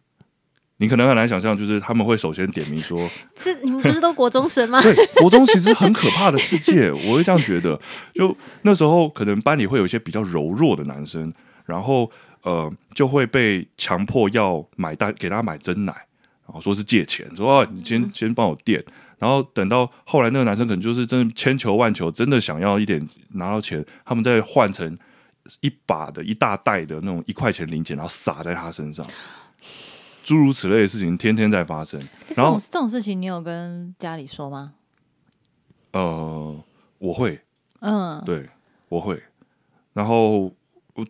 [0.78, 4.82] 你可能很难想象，就是他们会首先点名说， 是你们不是都国中生吗？
[4.82, 7.80] 对，国中其实很可怕的世界， 我会这样觉得。
[8.14, 11.34] 就那时候，可能班里会有一些比较柔弱的男生，
[11.66, 12.10] 然后
[12.44, 15.94] 呃，就会被强迫要买单给他买真奶，
[16.46, 18.84] 然后说是借钱，说啊，你先先帮我垫。
[19.18, 24.98] 然后等到后来，那个男生可能就是真的千求万求，真的想要一点拿到钱，他们再换成
[25.62, 29.06] 一把的一大袋的那种一块钱零钱，然后撒在他身上。
[30.24, 32.00] 诸如此类的事情天天在发生。
[32.36, 34.74] 然后种这种事情，你有跟家里说吗？
[35.92, 36.64] 呃，
[36.98, 37.40] 我会，
[37.82, 38.50] 嗯，对，
[38.90, 39.22] 我会。
[39.94, 40.52] 然后，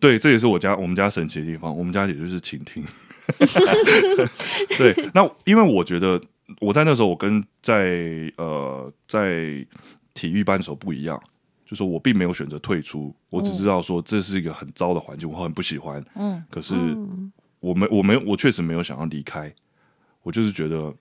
[0.00, 1.76] 对，这也是我家我们家神奇的地方。
[1.76, 2.84] 我们家也就是倾听。
[4.76, 6.20] 对，那因为我觉得
[6.60, 9.66] 我在那时候，我跟在呃在
[10.14, 11.20] 体育班的时候不一样，
[11.64, 16.04] 就是我并没有选择退出，我只知道说这是一个很糟的环境，我很不喜欢。
[16.14, 19.52] 嗯，可是嗯我没我没我确实没有想要离开，
[20.22, 20.94] 我就是觉得，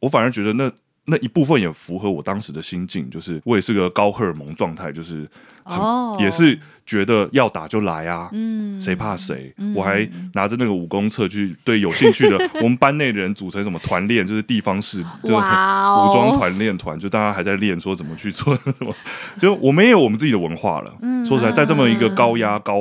[0.00, 0.72] 我反而觉得那
[1.06, 5.28] 那一部分也符合我当时的心境，就是我也是个高荷尔蒙状态，就是、
[5.64, 9.52] 哦也是觉得要打就来啊，嗯谁怕谁？
[9.56, 18.94] 嗯我还拿着那个武功册去对有兴趣的 我们班内的人组成什么团练，就是地方式这哇哦武装团练团，就大家还在练说怎么去做什么，
[19.40, 20.94] 就我们也有我们自己的文化了。
[21.02, 22.76] 嗯说实在，在这么一个高压、高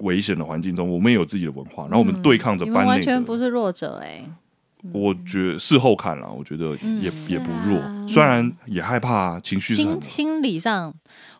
[0.00, 3.02] 危险的环境中，我们也有自己的文化，然后我们对抗着班内完。
[3.02, 4.24] 全不是弱者哎、
[4.92, 8.06] 我觉事后看了，我觉得也、也不弱，啊。
[8.08, 10.92] 虽然也害怕，情绪心心理上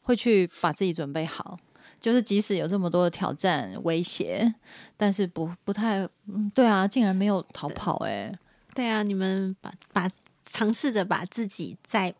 [0.03, 1.57] 会去把自己准备好，
[1.99, 4.55] 就是即使有这么多的挑战威胁，
[4.97, 8.33] 但是不不太，嗯，对啊，竟然没有逃跑哎、
[8.75, 10.09] 对啊，你们把把
[10.45, 12.15] 尝试着把自己再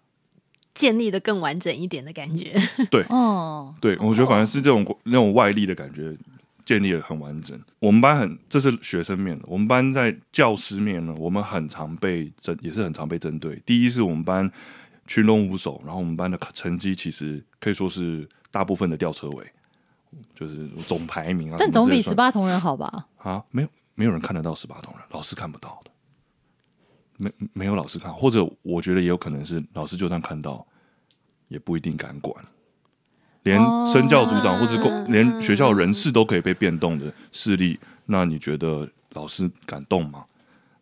[0.75, 2.53] 建立的更完整一点的感觉。
[2.91, 6.17] 对哦，对，我觉得反而是这种那种外力的感觉
[6.65, 7.61] 建立的很完整。
[7.79, 13.61] 我们班很，这是学生面的，我们班在教师面呢，我们很常被针，也是很常被针对。
[13.67, 14.51] 第一是我们班
[15.07, 19.53] 群龙无首，然后我们班的成绩其实可以说是大部分的吊车尾，
[20.35, 23.07] 就是总排名啊，但总比十八铜人好吧？
[23.19, 25.91] 啊，没有没有人看得到十八铜人，老师看不到的，
[27.17, 30.67] 没没有老师看，或者我觉得也有可能是老师就算看到，
[31.49, 32.45] 也不一定敢管。
[33.43, 40.25] 连哦身教组长或者连学校人事都可以被变动的势力，那你觉得老师敢动吗？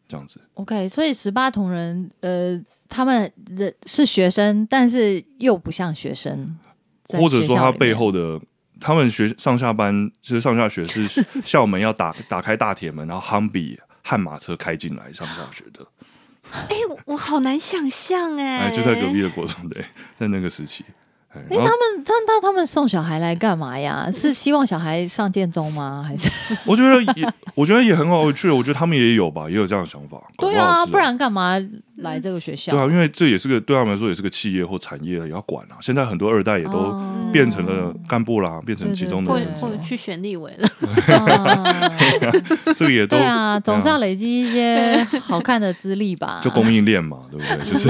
[0.09, 6.59] 这样子，OK，所以十八同人，呃，他们人是学生，但是又不像学生，
[7.05, 8.41] 在或者说他背后的，
[8.81, 11.03] 他们学上下班就是上下学是
[11.41, 15.87] 校门要打打开大铁门，然后夯比悍马车开进来上下学的，
[16.51, 19.85] 哎、我我好难想象哎、哎，就在隔壁的国中对，
[20.17, 20.85] 在那个时期，
[21.33, 24.09] 哎他们他他他们送小孩来干嘛呀？
[24.13, 26.05] 是希望小孩上建中吗？
[26.07, 26.29] 还是
[26.67, 28.51] 我觉得也，我觉得也很好有趣。
[28.51, 30.19] 我觉得他们也有吧，也有这样的想法。
[30.39, 31.53] 对啊，不然干嘛
[32.01, 32.73] 来这个学校？
[32.73, 35.77] 对啊，因为这也是个对他们来说也是个企业或产业，也要管啊。
[35.81, 40.69] 现在很多二代也都哦变成了干部啦，变成其中的或或者去选立委了，
[41.17, 41.91] 啊
[42.77, 46.41] 这个也都对啊，总是要累积一些 好看的资历吧。
[46.43, 47.73] 就供应链嘛，对不对？
[47.73, 47.89] 就是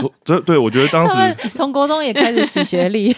[0.00, 3.14] 说，这对我觉得当时从国中也开始洗学历，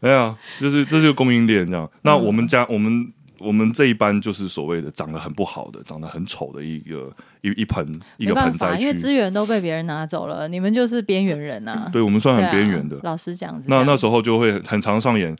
[0.00, 1.88] 没有，就是这就是供应链这样。
[2.02, 11.88] 那我们家我们我们这一班就是所谓的长得很不好的、长得很丑的一个一一盆一个盆栽区因为资，源都被别人拿走了，你们就是边缘人呐。
[11.92, 12.98] 对我们算很边缘的。
[13.02, 15.36] 老实讲那，那时候就会很常上演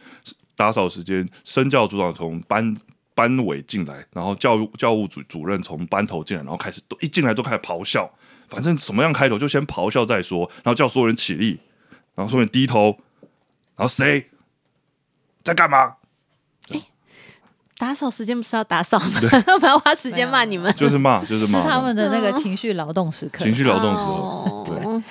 [0.54, 2.76] 打扫时间，身教组长从班
[3.14, 8.10] 班尾进来，然后教务教务主主任从班头进来，然后开始都一进来都开始咆哮，
[8.46, 11.58] 反正什么样开头就先咆哮再说，然后叫所有人起立，
[12.14, 12.96] 然后所有人低头，
[13.76, 14.26] 然后谁
[15.42, 15.94] 在干嘛？
[17.78, 19.20] 打扫时间不是要打扫吗？
[19.60, 20.72] 不要花时间骂你们。
[20.74, 24.64] 就是骂，就是是骂他们的那个情绪劳动时刻，情绪劳动时刻。
[24.66, 25.02] 对哦，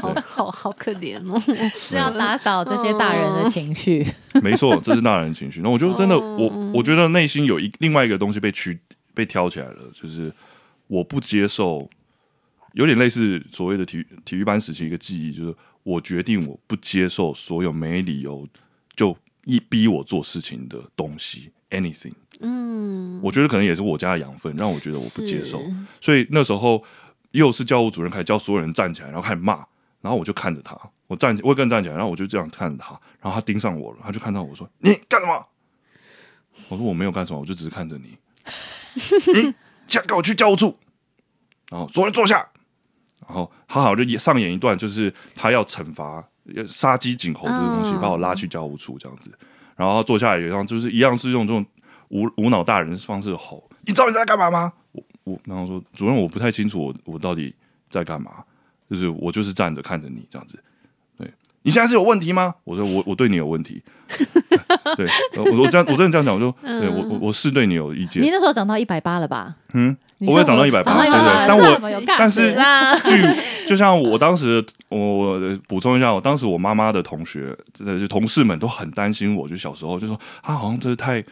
[0.00, 1.38] 好好好可怜哦。
[1.76, 4.06] 是要打扫这些大人的情绪。
[4.42, 5.60] 没错，这是大人情绪。
[5.60, 8.78] 那我就真的，我我觉得内心有一另外一个东西被取
[9.14, 10.32] 被挑起来了，就是
[10.86, 11.88] 我不接受，
[12.72, 18.48] 有点类似所谓的体育体育班时期一个记忆，就是我决定我不接受所有没理由
[18.94, 22.14] 就一逼我做事情的东西，anything。
[22.40, 25.62] 嗯，我觉得可能也是我家的养分，让我觉得我不接受。
[26.00, 26.84] 所以那时候
[27.32, 29.54] 又是教务主任开始叫所有人站起来，然后开始骂，
[30.00, 35.46] 然后我就看着他，我站起，我也跟人站起来，然后我就这样看着他，然后他盯上我了，他就看到我说：“你干什么？”
[36.68, 38.18] 我说：“我没有干什么，我就只是看着你。
[39.34, 39.54] ”你
[39.88, 40.76] 现在跟我去教务处，
[41.70, 42.46] 然后所有人坐下，
[43.26, 46.22] 然后他好像就上演一段，就是他要惩罚
[46.54, 49.30] 呃杀鸡儆猴这个东西，嗯把我拉去教务处这样子，
[49.76, 51.64] 然后他坐下来，然后就是一样是用这种
[52.08, 57.54] 无无脑大人的方式吼：“你知道你在干嘛吗？”我我然后说：“主任，我不太清楚我我到底
[57.90, 58.32] 在干嘛，
[58.88, 60.58] 就是我就是站着看着你这样子。”
[61.18, 61.30] 对
[61.62, 62.54] 你现在是有问题吗？
[62.64, 63.82] 我说我我对你有问题，
[64.96, 69.56] 对，呃我我这样我真的这样讲，我说对我我我是对你有意见你，那时候长到一百八了吧？
[69.74, 73.22] 嗯，你我会长到180长到一百八，对对但我但是啦， 据
[73.68, 81.22] 就像我当时，我我补充一下，我当时我妈妈的同学，呃，就同事们都很担心我，就小时候就说他好像真是太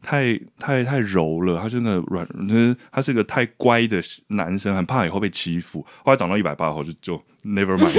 [0.00, 5.84] 太太太柔了，他真的软，呃他是一个太乖的男生，很怕以后被欺负。
[6.04, 7.92] 后来长到一百八后就就 never mind。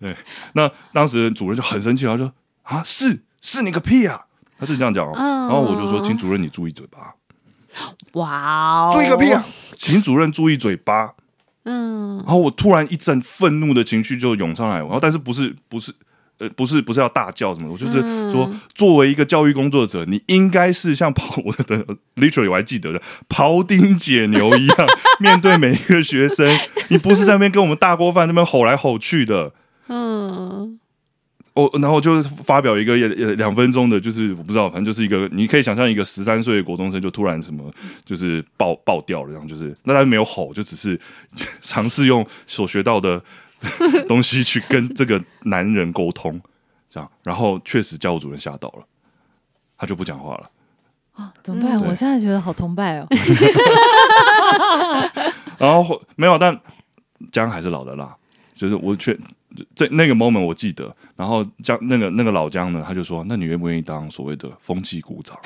[0.00, 0.14] 对，
[0.54, 4.22] 那当时主任就很生气，他说啊，是是你个屁啊！
[4.58, 7.14] 他就这样讲哦，然后我就说，请主任你注意嘴巴，
[8.14, 9.44] 哇哦，注意个屁啊！
[9.76, 11.12] 请主任注意嘴巴。
[11.64, 15.92] 嗯，然后我突然一阵愤怒的情绪就涌上来，然后但是不是不是
[16.38, 21.84] 呃不是不是要大叫什么，我就是说，作为一个教育工作者，你应该是像庖我的
[22.14, 24.76] literally 我还记得的庖丁解牛一样，
[25.18, 26.56] 面对每一个学生，
[26.88, 29.52] 你不是在那边跟我们大锅饭那边吼来吼去的。
[29.88, 30.78] 嗯，
[31.56, 37.72] 哦，然后就发表一个也也两分钟的，就是我不知道，反正就是一个，你可以想象一个十三岁的国中生就突然什么，
[38.04, 41.00] 就是爆爆掉了，这样就是，那他没有吼，就只是
[41.62, 43.22] 尝试用所学到的
[44.06, 46.38] 东西去跟这个男人沟通，
[46.90, 48.84] 这样，然后确实教务主任吓到了，
[49.78, 50.50] 他就不讲话了。
[51.12, 51.80] 啊怎么办？
[51.80, 53.08] 对我现在觉得好崇拜哦。
[55.56, 56.60] 然后后没有，但
[57.32, 58.14] 姜还是老的辣，
[58.52, 59.18] 就是我确
[59.74, 65.38] 这那个 moment 我记得，然后姜那个那个老姜呢，他就说：“那你愿不愿意当所谓的风气股长？”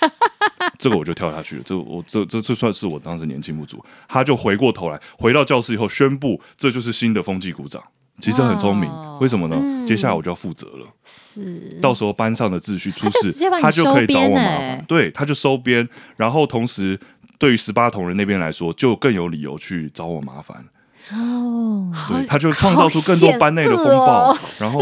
[0.78, 7.82] 这个我就跳下去了，这我这这这算是我当时年轻不足，他就回过头来，回到教室以后宣布，这就是新的风气股长。
[8.18, 8.90] 其实很聪明，
[9.20, 9.56] 为什么呢？
[9.60, 10.86] 嗯接下来我就要负责了。
[11.04, 14.84] 是，到时候班上的秩序出事他就可以找我麻烦。
[14.88, 16.98] 对，他就收编，然后同时
[17.38, 20.64] 对于十八铜人那边来说，就更有理由去找我麻烦。
[21.12, 24.80] 哦，对，他就创造出更多班内的风暴然后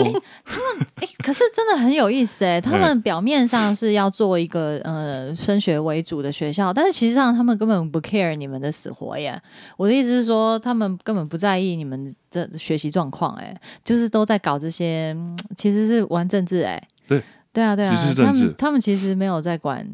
[0.97, 9.39] 哎，可是真的很有意思哎， 他们表面上是要做一个呃升学为主的学校，但是其实上他们根本不 care 你们的死活耶。
[9.77, 13.55] 我的意思是说，他们根本不在意你们这学习状况，哎，
[13.85, 16.83] 就是都在搞这些，嗯其实是玩政治哎。
[17.07, 17.23] 对，
[17.53, 19.87] 对啊，对啊，他们他们其实没有在管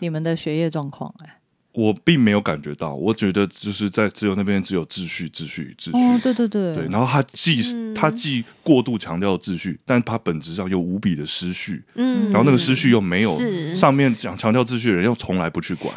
[0.00, 1.35] 你们的学业状况哎。
[1.76, 5.90] 我并没有感觉到，我觉得就是在只有那边只有秩序、秩序、秩序。
[5.92, 7.86] 哦，对对对，对，然后他既嗯。
[7.94, 13.34] 他既过度强调秩序，但他本质上又无比的失序，嗯，然后那个失序又没有
[13.74, 15.94] 上面讲强调秩序的人又从来不去管，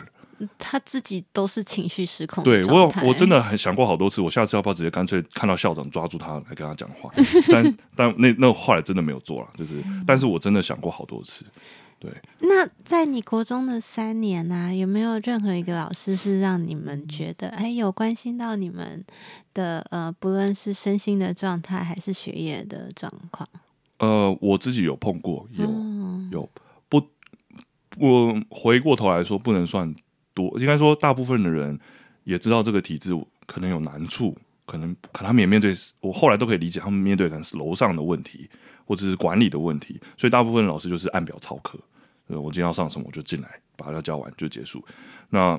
[0.57, 7.11] 他自己都是情绪失控对我有我真的很想过好多次，我下次要不要直接干脆看到校长抓住他来跟他讲话？
[7.49, 11.43] 但 但那那后来真的没有做了，就是，但是我真的想过好多次。
[12.39, 19.03] 那在你国中的三年呢、有没有任何一个老师是让你们觉得哎有关心到你们
[19.53, 23.47] 的呃，不论是身心的状态还是学业的状况？
[23.97, 26.49] 呃，我自己有碰过，有、嗯有。
[26.87, 27.05] 不，
[27.97, 29.93] 我回过头来说，不能算
[30.33, 31.77] 多，应该说大部分的人
[32.23, 33.11] 也知道这个体制
[33.45, 38.49] 可能有难处，可能可能他们也面对，我后来都可以理解他们面对可能是楼上的问题，
[38.89, 41.77] 或者是管理的问题，所以大部分老师就是按表操课，
[42.25, 44.83] 呃，我今天要上什么我就进来把它教完就结束。
[45.29, 45.55] 那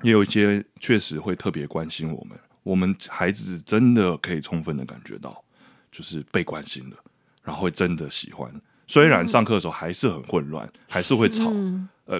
[0.00, 5.44] 也有一些确实会特别关心我们，我们孩子真的可以充分的感觉到，
[5.92, 6.96] 就是被关心了，
[7.42, 8.50] 然后会真的喜欢。
[8.86, 12.18] 虽然上课的时候还是很混乱，还是会吵，嗯呃，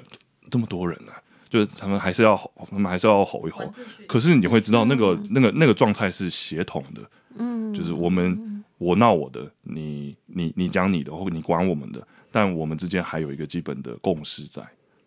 [0.51, 1.12] 这么多人呢、
[1.49, 3.64] 就是他们还是要吼，他们还是要吼一吼。
[4.07, 7.01] 可是你会知道，那个、那个、那个状态是协同的，
[7.39, 14.62] 嗯，就是我们我闹我的，你你你讲你的，或你管我们的，但我们之间还有一个基本的共识在。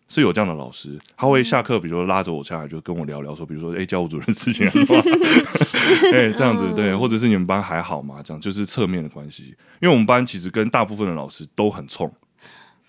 [0.08, 4.94] 是有这样的老师，他会下课，比如说拉着我下来，就跟我聊聊说，比如说，哎、教务主任事情很多，
[6.12, 8.20] 哎、这样子对，或者是你们班还好吗？
[8.22, 12.12] 这样就是侧面的关系，因为我们班其实跟大部分的老师都很冲，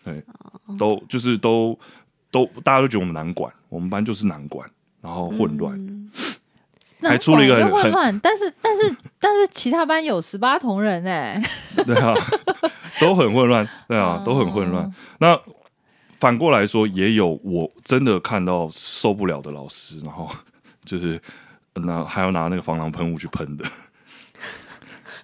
[0.04, 0.22] 对，
[0.78, 1.80] 都就是都
[2.30, 4.70] 都大家都觉得我们难管，我们班就是难管，
[5.00, 5.80] 然后混乱，
[7.10, 11.42] 还出了一个很混乱，但是但是但是其他班有十八同仁哎、
[11.86, 12.14] 对啊，
[13.00, 14.92] 都很混乱，对啊，都很混乱。
[15.20, 15.40] 那
[16.20, 20.30] 反过来说，也有我真的看到受不了的老师，然后
[20.86, 21.20] 就是
[21.76, 23.66] 那还要拿那个防狼喷雾去喷的。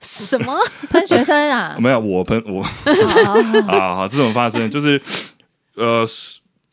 [0.01, 0.57] 什么？
[0.89, 3.34] 喷学生啊，没有，我喷我好
[3.67, 5.01] 啊，好，这种发生就是
[5.75, 6.07] 呃，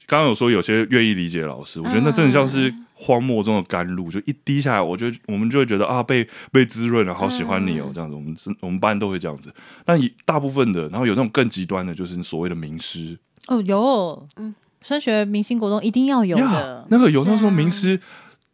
[0.06, 8.16] 刚刚有说有些愿意理解的老师，我觉得那真的像是荒漠中的甘露，就一滴下来，我就我们就会觉得啊，被被滋润了，好喜欢你哦，这样子。
[8.16, 9.52] 我们是我们班都会这样子，
[9.84, 13.18] 但以大部分的，然后有那种更极端的，就是所谓的名师。
[13.48, 18.00] 哦有，嗯，升学明星国中一定要有呀的，那个有那时候名师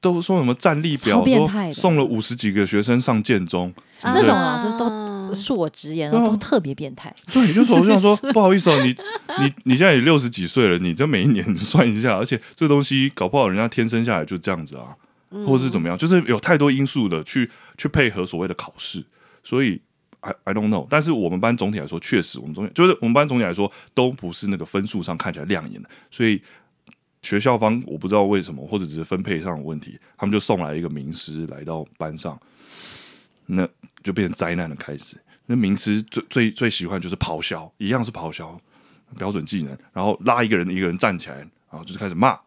[0.00, 3.72] 都说什么战力表，超变态送了五十几个学生上建中，
[4.02, 4.90] 那种啊老师都
[5.34, 7.14] 恕我直言哦，嗯都特别变态。
[7.32, 8.94] 对，就是我就想说， 不好意思哦，你
[9.44, 14.94] 你你现在也六十几岁了，你这每一年算一下，而且这东西搞不好人家天生下来就这样子啊，
[15.46, 19.04] 或者是怎么样，就是有太多因素的去去配合所谓的考试，
[19.42, 19.80] 所以
[20.20, 20.86] I I don't know。
[20.88, 26.40] 但是我们班总体来说，确实我们总体就是我们班总体来说都不是那个分数上看起来亮眼的，所以
[27.22, 32.38] 学校方我不知道为什么，或者只是分配上的问题，他们就送来一个名师来到班上，
[33.54, 33.68] 那
[34.02, 35.16] 就变成灾难的开始。
[35.46, 38.56] 那名师最最最喜欢就是咆哮，一样是咆哮，
[39.18, 42.38] 标准技能，然后拉一个人一个人站起来，然后就是开始骂，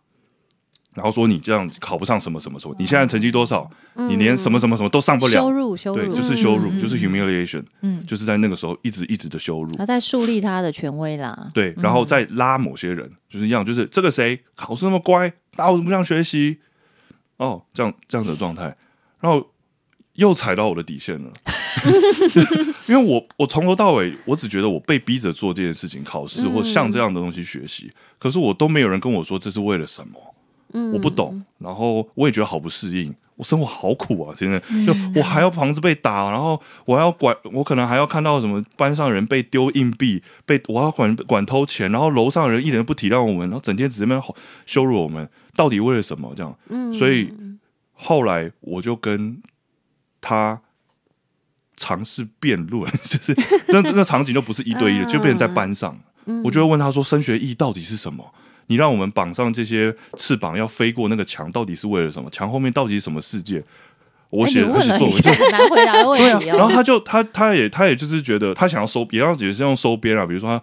[0.94, 3.70] 然后说你这样考不上什么什么什么，你现在成绩多少？
[4.10, 9.76] 你连什么什么什么都上不了，对，辱羞辱，就是羞辱，嗯就是 humiliation，嗯，就是在那个时候一直一直的羞辱。
[9.76, 11.50] 他在树立他的权威啦。
[11.54, 16.60] 对，然后再拉某些人，就是一样，就是这个谁考试那么乖，打我怎么不想学习？
[17.38, 18.64] 哦，这样这样子的状态，
[19.20, 19.46] 然后
[20.16, 21.32] 又踩到我的底线了，
[22.88, 30.36] 因为我我从头到尾，我只觉得我被逼着做这件事情，考试或像这样的东西学习，可是我都没有人跟我说这是为了什么，
[30.94, 33.14] 我不懂，然后我也觉得好不适应。
[33.38, 34.34] 我生活好苦啊！
[34.40, 44.24] 现在就我还要房子被打，然后我还要管，我可能还要看到什么班上人被丢硬币，被我要管管偷钱，然后楼上人一点都不体谅我们，然后整天只在那
[44.66, 46.34] 羞辱我们，到底为了什么？
[46.34, 47.30] 这样，所以
[47.92, 49.38] 后来我就跟
[50.28, 50.60] 他
[51.78, 53.36] 尝试辩论， 就是
[53.68, 55.96] 那那场景就不是一对一的，就变成在班上，
[56.44, 58.34] 我就会问他说：升学意义到底是什么？
[58.66, 62.28] 你让我们绑上这些翅膀，要飞过那个墙，到底是为了什么？
[62.32, 63.64] 墙后面到底是什么世界？
[64.36, 66.72] 我哎写你问了一的那些作文就个 很难回答的问对啊，题然后哦。
[66.74, 70.62] 他就他他也他也就是觉得他想要收，也要也是用收编啊，比如说他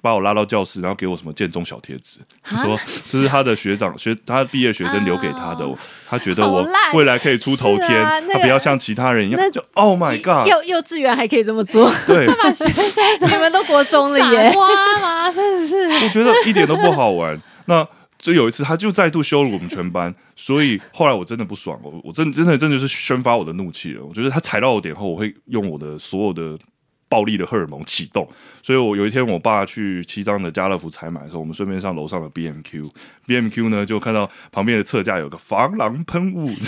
[0.00, 2.92] 把我拉到教室，然后给我什么建中小贴纸，他说这
[3.22, 5.66] 是他的学长学他毕业学生留给他的，
[6.08, 14.52] 他觉得我未来可以出头天，啊那个他不要像其他人一那样，就 Oh my God，幼幼稚园还可以这么做，对， 把学生你们都国中了傻耶！
[14.52, 14.68] 瓜
[15.00, 15.30] 吗？
[15.32, 16.04] 真的是。
[16.04, 17.40] 我觉得一点都不好玩。
[17.66, 17.86] 那
[18.24, 24.02] 就有一次，他就再度羞辱我们全班， 所以后来我真的不爽，我我真真的真的是宣发我的怒气了。
[24.02, 26.58] 我觉得他踩到我点后，我会用我的所有的
[27.06, 28.26] 暴力的荷尔蒙启动。
[28.62, 36.50] 所以我有一天，我爸去七张的家乐福采买的时候，我们顺便上楼上的 BMQ，BMQ 呢就看到旁边的侧架有个防狼喷雾。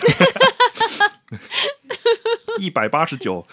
[2.58, 3.44] 一百八十九，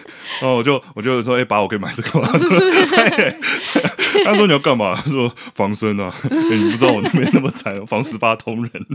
[0.41, 2.27] 然后我就我就说，哎、爸，我可以买这个吗？
[2.31, 3.35] 他说，嘿
[4.25, 4.95] 他说你要干嘛？
[4.95, 8.87] 他说防身啊，欸你不知道我那边那么惨，防十八铜人，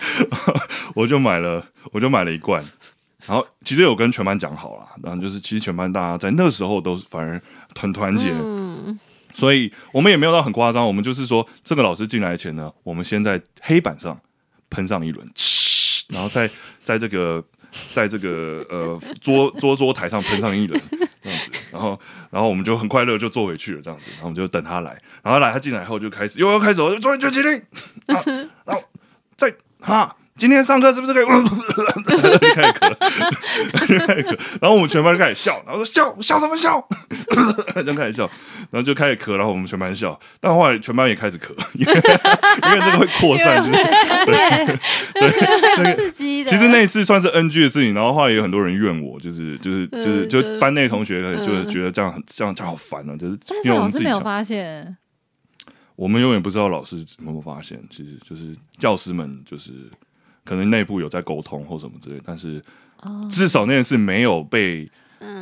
[0.94, 2.64] 我就买了，我就买了一罐。
[3.26, 7.40] 然后其实有跟全班讲好了，然后就是其实全班大家在那时候都反而
[7.78, 8.98] 很团结，嗯，
[9.34, 14.18] 所以我们也没有到很夸张，我们就是说，这个老师进来前呢，我们先在黑板上
[14.70, 16.48] 喷上一轮，嗤然后在
[16.82, 17.44] 在这个
[17.92, 20.80] 在这个呃桌桌桌台上喷上一轮，
[21.22, 22.00] 这样子，然后
[22.30, 27.56] 然后我们就很快乐就坐回去了，这样子，然后我们就等他来，然后来他进来后就开始又要开始，我就坐就起立，
[28.06, 28.22] 啊，
[28.64, 28.82] 然后
[29.36, 30.16] 再哈。
[30.40, 31.26] 今天上课是不是可以？
[31.26, 31.32] 就
[32.54, 32.96] 开始咳，
[33.74, 36.82] 开始咳，然后我们全班就开始笑，然后说笑笑什么笑？
[37.84, 38.24] 就开始笑，
[38.70, 43.62] 然后就开始咳，然后我们全班笑，但后来全班也开始咳，因为因为这个会扩散。
[43.62, 45.44] 就是
[45.76, 46.50] 很刺激的。
[46.50, 54.96] 其实那一次算是 NG 的事情，然后后来也有很多人怨我，就是就是就是嗯就就班内同学嗯就是觉得这样很这样这样好烦啊，就是但是因为我老师没有们自己讲，发现，
[55.96, 59.72] 我们永远不知道老师有没有发现，其实就是教师们就是
[60.44, 62.62] 可能内部有在沟通或什么之类，但是
[63.30, 64.90] 至少那件事没有被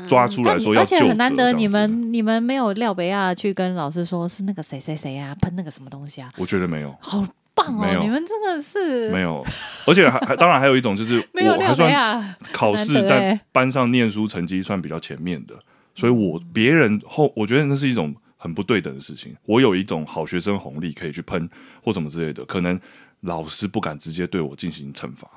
[0.06, 6.94] 抓出来说要救而且很难得你们你们没有廖北亚去跟老师说是那个谁谁谁啊喷那个什么东西啊，我觉得没有。
[7.00, 7.24] 好
[7.54, 7.98] 棒哦！
[8.00, 9.44] 你们真的是没有，
[9.86, 15.54] 而且还还当然还有一种就是 我还算亚，考试在欸班上念书成绩算比较前面的，
[15.94, 19.34] 所以我别人后我觉得那是一种很不对等的事情。
[19.44, 21.48] 我有一种好学生红利可以去喷
[21.82, 22.78] 或什么之类的，可能
[23.20, 25.28] 老师不敢直接对我进行惩罚。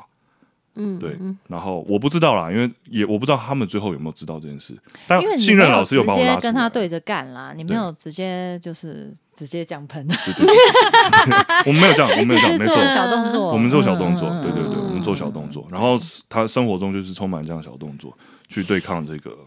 [0.75, 4.73] 嗯，对嗯然后我不知道啦，因为也我不知道他们最后有没有知道这件事。
[5.05, 10.07] 但因为你信任老师没有直把我拉出来，接跟他对着干啦，你没有直接就是直接这样喷，
[11.67, 12.87] 我们没有这样，我们没有这样，没错。
[12.87, 18.17] 小动作，我们做小动作，嗯对对对，我们做小动作，然后他生活中就是充满这样小动作，
[18.47, 19.37] 去对抗这个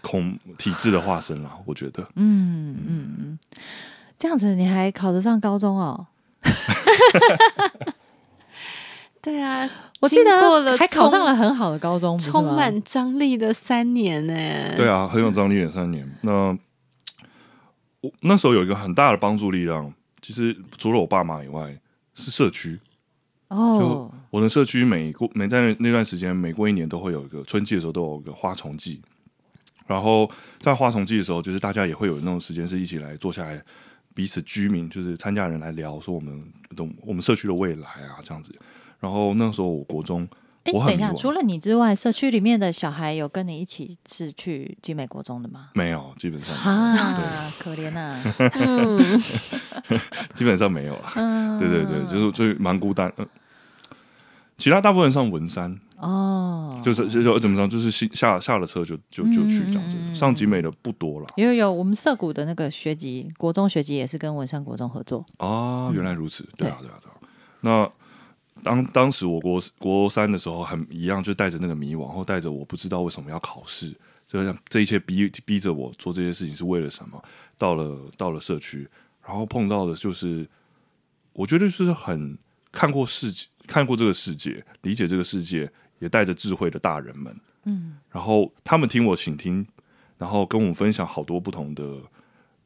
[0.00, 1.50] 恐体制的化身啦。
[1.64, 3.38] 我觉得，嗯嗯嗯，
[4.16, 6.06] 这样子你还考得上高中哦？
[9.22, 9.68] 对啊，
[10.00, 14.34] 我记得还考上了很好的高中，充满张力的三年呢。
[14.76, 16.10] 对啊，很有张力的三年。
[16.22, 16.56] 那
[18.00, 21.78] 我那时候有一个很大的帮助力量，其实除了我爸妈以外，
[22.14, 22.80] 是社区。
[23.48, 29.02] 哦，我的社区每过每在那段时间，每过一年都会有一个春季的时候都有一个花虫季，
[29.86, 30.30] 然后
[30.60, 33.62] 在花虫季的时候，就是大家也会有那种时间是一起来坐下来，
[34.14, 36.40] 彼此居民就是参加人来聊说我们
[36.76, 38.54] 的我们社区的未来啊这样子。
[38.98, 40.28] 然后那时候我国中，
[40.64, 45.70] 哎，我等一下，除了你之外，社区里面的小孩有跟你一起是去集美国中的吗？
[45.74, 47.18] 没有，基本上啊，
[47.58, 49.18] 可怜呐，嗯，
[50.36, 51.12] 基本上没有啊。
[51.16, 53.12] 嗯，对对对，就是就蛮孤单。
[53.16, 53.26] 呃
[54.58, 60.14] 其他大部分上文山，哦，就是就怎么着，就是下下下了车就就就去这样子。
[60.14, 65.24] 上集美的不多了有有有，我们涩谷的那个学籍，国中学籍也是跟文山国中合作。
[65.36, 67.14] 啊，原来如此，对啊对啊对啊。
[67.60, 67.90] 那
[68.62, 73.94] 当当时我国国三的时候，很一样，就带着那个迷惘，后带着我不知道为什么要考试，
[74.26, 77.22] 就像这一切逼逼着我做这些事情是为了什么？
[77.58, 78.88] 到了到了社区，
[79.26, 80.48] 然后碰到的就是，
[81.34, 82.38] 我觉得就是很
[82.72, 85.70] 看过世界，看过这个世界，理解这个世界，
[86.00, 87.34] 也带着智慧的大人们，
[87.64, 89.64] 嗯，然后他们听我倾听，
[90.18, 91.96] 然后跟我们分享好多不同的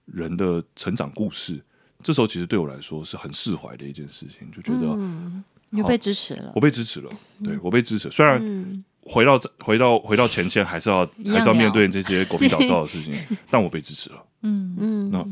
[0.06, 1.62] 人的成长故事。
[2.02, 6.60] 这时候其实对我来说是很释怀的一件事情，就觉得嗯你被支持了我。
[6.60, 7.10] 被支持了，
[7.42, 8.10] 对我被支持。
[8.10, 13.14] 虽然嗯回到回到回到前线，还是要还是要面对这些狗屁倒灶的事情，
[13.50, 14.24] 但我被支持了。
[14.42, 15.26] 嗯嗯，那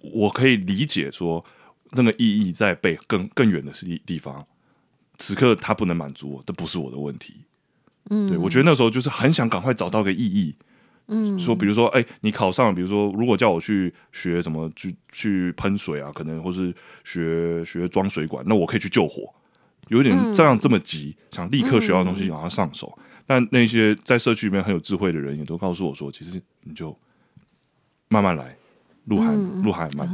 [0.00, 1.44] 我可以理解说，
[1.92, 4.44] 那个意义在被更更远的地地方，
[5.22, 7.44] 此刻他不能满足我，这不是我的问题。
[8.10, 8.28] 嗯。
[8.28, 10.52] 对我觉得那时候就是很想赶快找到个意义，
[11.06, 11.38] 嗯。
[11.38, 19.32] 说比如说，哎、你考上，比如说，如果叫我去学什么，去去喷水啊，可能或是学学装水管，那我可以去救火，
[19.90, 20.34] 有点嗯。
[20.34, 22.98] 这样这么急，想立刻学到东西，马上上手。
[23.24, 26.98] 但那些在社区里面很有智慧的人，也都告诉我说，其实你就
[28.08, 28.56] 慢慢来，
[29.04, 29.62] 路还、嗯。
[29.62, 30.12] 路还很漫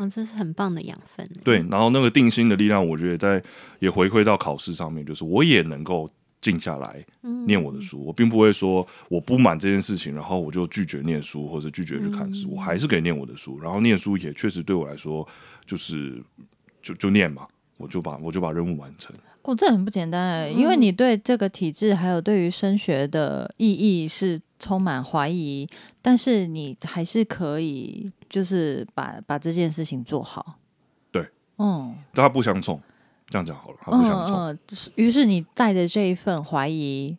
[0.00, 0.08] 长。
[0.08, 1.28] 哦，这是很棒的养分。
[1.44, 3.42] 对，然后那个定心的力量，我觉得在
[3.78, 6.08] 也回馈到考试上面，就是我也能够
[6.40, 13.60] 静下来嗯念我的书，我并不会说我不满这件事情，然后我就拒绝念书或者拒绝去看书，我还是可以念我的书。
[13.60, 15.26] 然后念书也确实对我来说，
[15.66, 16.22] 就是
[16.80, 17.46] 就就念嘛，
[17.76, 19.14] 我就把我就把任务完成。
[19.42, 25.68] 哦，这很不简单哎，因为你对这个体制还有对于升学的意义是充满怀疑，
[26.00, 30.60] 但是你还是可以就是把把这件事情做好。
[31.10, 32.80] 对，嗯但它不相冲，
[33.28, 34.36] 这样讲好了，它嗯不相冲。
[34.36, 34.58] 嗯，
[34.94, 37.16] 于是你带着这一份怀疑。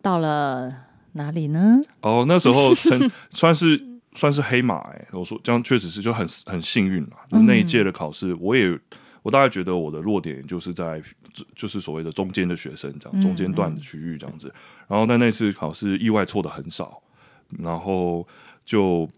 [0.00, 0.72] 到了
[1.14, 1.76] 哪里呢？
[2.02, 3.84] 哦，那时候算 算是
[4.14, 7.16] 算是黑马哎、我说这样确实是就很很幸运了。
[7.28, 8.78] 就那一届的考试，我也
[9.22, 11.02] 我大概觉得我的弱点就是在
[11.32, 14.52] 就就是所谓的中间的学生这样中间段的区域这样子。
[14.86, 17.02] 然后但那次考试意外错的很少，
[17.58, 18.26] 然后
[18.64, 19.08] 就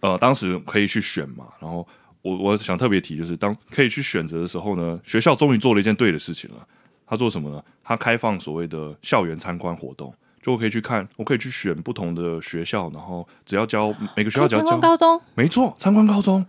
[0.00, 1.86] 呃当时可以去选嘛，然后
[2.22, 6.66] 我我想特别提就是当可以去选择的时候呢，学校终于做了一件对的事情了。
[7.06, 7.60] 他做什么呢？
[7.82, 16.46] 他开放所谓的校园参观活动，就我可以去看，我可以去选不同的学校，然后只要交每个学校只要参观交，高中，没错，参观高中，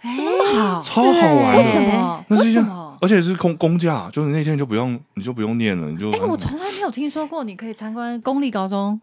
[0.00, 0.16] 哎，
[0.54, 2.24] 好，超好玩为什么？
[2.28, 2.96] 那是一件什么？
[3.00, 9.00] 而且是公公假，就是那天就不用你就不用念了，你就哎，我从来没有听说过你可以参观公立高中。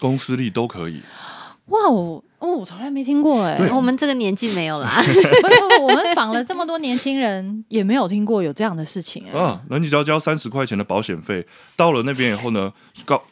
[0.00, 1.02] 公私立都可以。
[1.66, 3.68] 哇哦，哦，我从来没听过哎。
[3.72, 5.00] 我们这个年纪没有啦。
[5.00, 9.38] 不不不，我们访了这么多年轻人，也没有听过有这样的事情哎。
[9.38, 12.72] 啊，那你只要交三十块钱的保险费，到了那边以后呢，
[13.04, 13.22] 高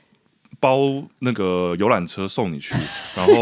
[0.60, 2.74] 包那个游览车送你去，
[3.16, 3.32] 然后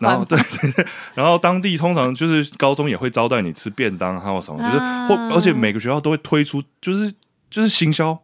[0.00, 5.08] 然后对 对对，然后当地通常就是高中也会招待你吃便当，还有什么，就是啊。
[5.08, 7.12] 或而且每个学校都会推出，就是
[7.50, 8.16] 就是行销，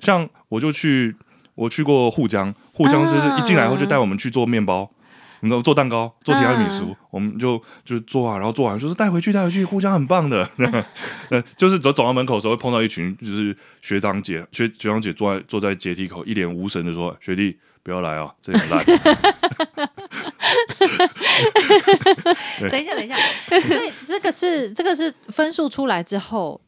[0.00, 1.14] 像我就去
[1.54, 4.90] 我去过沪江，沪江就是一进来后就带我们去做面包。
[5.40, 10.48] 你知道做蛋糕、做提拉米苏，我们就就做啊，然后做完就是带回去，带回去，互相很棒的。
[11.30, 18.84] 呃，就是走走到门口的时候，会碰到一群就是学长姐，学学长姐坐在坐在阶梯口，一脸无神的说：“学弟不要来啊，这里很烂。”
[22.70, 23.16] 等一下，等一下，
[23.66, 26.60] 所以这个是这个是分数出来之后，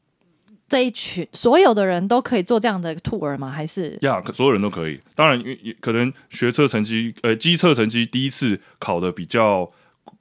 [0.73, 3.51] 这一群所有的人都可以做这样的 tour 吗？
[3.51, 4.99] 还是呀可所有人都可以。
[5.15, 9.69] 当然，也可能学测成绩，呃，机测成绩第一次考的比较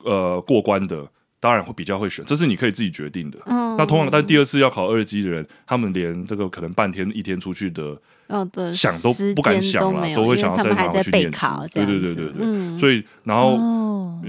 [0.04, 1.08] 呃过关的，
[1.40, 3.40] 当然会比较会选，这是你可以自己决定的。
[3.46, 7.98] 嗯那通常，但第二次要考二级的人，他们连这个可能半天一天出去的
[8.28, 12.42] 哦的想都不敢想了，都会想要再回去念考书。，对对对对对。
[12.42, 13.58] 嗯，所以，然后、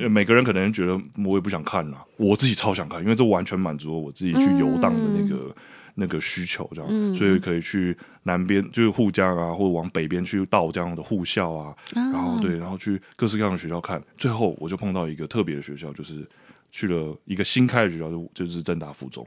[0.08, 0.96] 每个人可能觉得
[1.26, 5.52] 我也不想看了，我自己超想看，因为这完全满足了我自己去游荡的那个、
[5.94, 14.02] 那个需求，这样，嗯所以可以去南边就是沪江啊，或者往北边去到这样的护校啊，然后对，然后去各式各样的学校看。
[14.16, 16.26] 最后我就碰到一个特别的学校，就是
[16.70, 19.26] 去了一个新开的学校，就就是正大附中。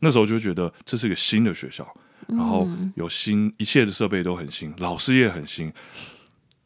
[0.00, 1.86] 那时候就觉得这是一个新的学校，
[2.26, 5.72] 然后有新一切的设备都很新，老师也很新，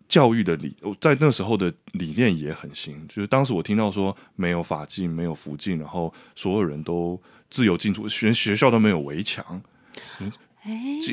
[0.09, 3.07] 教育的理在那时候的理念也很新。
[3.07, 7.21] 就是当时我听到说没有法禁，没有福禁，然后所有人都
[7.51, 9.63] 自由进出，连学校都没有围墙，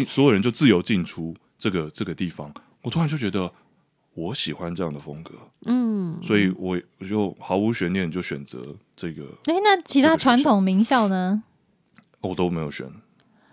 [0.07, 2.53] 所有人就自由进出这个这个地方。
[2.81, 3.51] 我突然就觉得
[4.13, 5.33] 我喜欢这样的风格，
[5.65, 11.43] 嗯，所以我我就毫无悬念就选择这个，哎，那其他传统名校呢？
[12.21, 12.91] 我都没有选。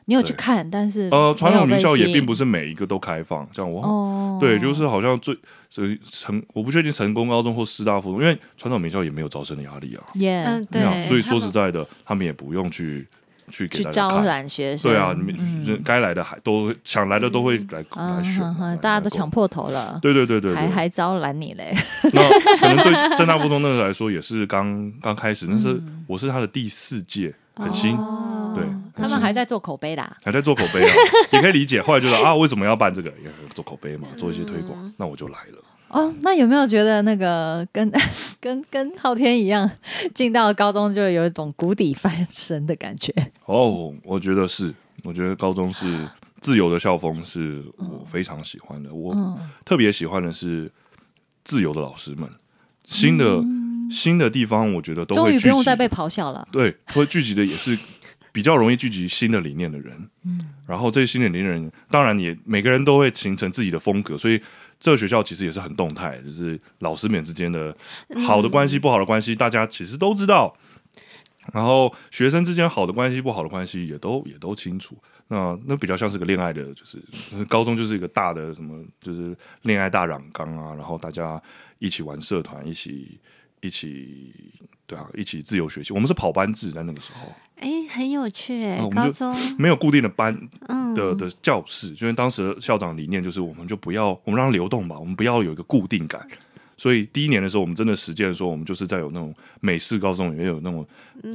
[0.07, 5.37] 你有去看，但是呃，传统名校也并不是是每一个都开放，像我哦，对，就是好像最
[5.71, 10.03] 成成，我不确定成功高中或师大附中，因为传统名校也没有招生的压力啊。
[10.15, 13.07] 耶嗯，对所以说实在的，他们也不用去
[13.49, 13.91] 去给去。
[13.91, 18.43] 招揽学生，对啊，你们人该来的还都想来的都会来嗯来选
[18.79, 19.31] 大家都抢。
[19.31, 21.73] 破头了，对对对对，还还招揽你嘞，
[22.13, 22.29] 那
[22.59, 27.97] 可能对正大附中那个来说也是刚刚开始，但是我是他的第四届，很新，
[28.53, 28.57] 哦
[28.95, 30.17] 对他们还在做口碑啦。
[30.23, 30.95] 还在做口碑啊，
[31.33, 31.81] 也可以理解。
[31.81, 33.09] 后来就说啊，为什么要办这个？
[33.23, 35.59] 也做口碑嘛，做一些推广，那我就来了。
[35.89, 37.91] 哦，那有没有觉得那个跟
[38.41, 39.71] 跟跟昊天一样，
[40.15, 43.13] 进到高中就有一种谷底翻身的感觉？
[43.47, 44.73] 哦，我觉得是，
[45.05, 46.07] 我觉得高中是
[46.41, 48.93] 自由的校风，是我非常喜欢的。
[48.93, 50.71] 我嗯特别喜欢的是
[51.45, 52.29] 自由的老师们，
[52.87, 53.43] 新的、
[53.91, 56.47] 新的地方，我觉得都终于不用再被咆哮了。
[56.51, 57.79] 对，会聚集的也是
[58.33, 59.95] 比较容易聚集新的理念的人。
[60.25, 64.41] 嗯，然后这些新的理念的人，当然也每个人都会形成自己的风格，所以
[64.81, 67.77] 这个学校其实也是很动态，就是老师们之间的
[68.27, 70.57] 好的关系、不好的关系，大家其实都知道。
[71.53, 74.97] 然后学生之间好的关系、不好的关系也都也都清楚。
[75.27, 77.03] 那那比较像是个恋爱的，就是
[77.47, 81.43] 高中就是一个大的什么，就是恋爱大染缸啊，然后大家
[81.81, 83.19] 一起玩社团，一起
[83.61, 84.33] 一起
[84.87, 85.93] 对啊，一起自由学习。
[85.93, 90.37] 我们是跑班制，在那个时候哎，很有趣哎高中没有固定的班
[90.69, 96.27] 嗯的的教室，因为当时校长理念就是，我们就不要我们让它流动吧，我们不要有一个固定感。
[96.77, 100.85] 所以第一年的时候，我们真的实践的时候，我们就是在有那种美式高中里面有那种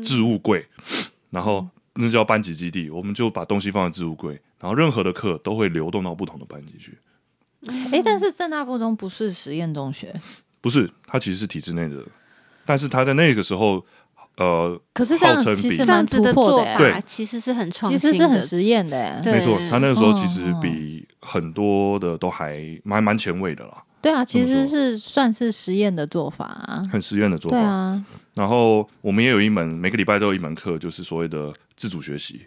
[0.03, 0.65] 置物柜，
[1.31, 1.65] 然后
[1.95, 6.97] 那叫班级基地，我们就把东西放在置物柜，然后任何的课都会流动到不同的班级去。
[7.91, 10.13] 哎，但是正大附中不是实验中学，
[10.59, 12.03] 不是，它其实是体制内的，
[12.65, 13.85] 但是它在那个时候，
[14.37, 26.83] 呃，可是这样其实蛮这样的做突破的耶，对法其实是很创其新其，实是很实验的没错，他那个时候其实哦比很多的都还蛮蛮前卫的啦，对啊，其实是算是实验的做法啊。
[26.91, 27.57] 很实验的做法。
[27.57, 32.45] 对啊，然后我们也有一门每个礼拜都有一门课，就是所谓的自主学习。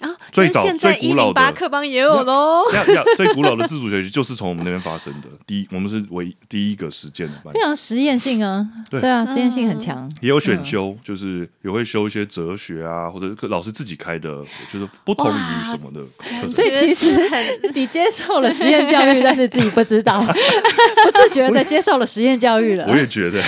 [0.00, 2.62] 啊，最早现在一最古老的零八课邦也有喽。
[2.72, 5.28] 呀呀， 最古老的自主学习就是从我们那边发生的。
[5.46, 8.66] 第一，我们是唯一第一个实践的班非，常实验性啊。
[8.90, 10.10] 对啊，实验性很强。
[10.20, 16.50] 也有选修，就是也会修一些哲学啊，或者课老师自己开的，就是不同于什么的。
[16.50, 17.28] 所以其实
[17.74, 22.96] 你接受了实验教育，但是自己不知道， 不自觉的接受了实验教育了我。
[22.96, 23.42] 也觉得，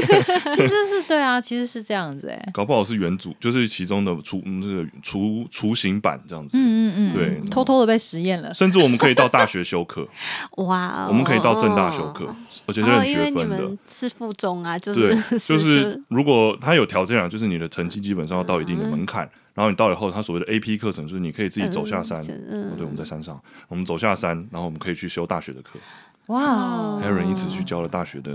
[0.54, 2.48] 其实是对啊，其实是这样子哎。
[2.52, 6.56] 搞不好是原主，就是其中的雏嗯这个雏雏形版这样子。
[6.58, 8.52] 嗯嗯嗯，对偷偷的被实验了。
[8.52, 10.06] 甚至我们可以到大学修课，
[10.64, 12.26] 哇哦，我们可以到正大修课，
[12.66, 13.62] 而且是哦，很学分的。
[13.62, 22.24] 们是附中啊，就对，是就是如果他有条件啊，就是你的成绩基本上要到一定的门嗯槛，然后你到了以后，他所谓的 AP 课程就是你可以自己走下山。
[22.24, 22.34] 对，
[22.82, 25.78] 我们在山上，我们走下山，然后我们可以去修大学的课，
[26.26, 28.32] 哇哦，还有人因此去交了大学的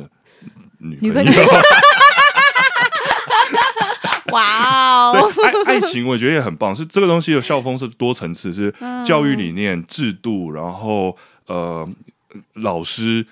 [0.77, 1.31] 女女朋友。
[4.31, 8.73] 哇哦，对，爱爱情我觉得也很棒，是这个东西的校风是多层次，是
[9.05, 11.15] 教育理念、制度，然后
[11.47, 11.87] 呃
[12.53, 13.25] 老师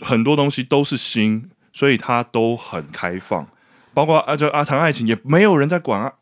[0.00, 3.46] 很多东西都是新，所以它都很开放。
[3.92, 6.12] 包括啊，就啊谈爱情也没有人在管爱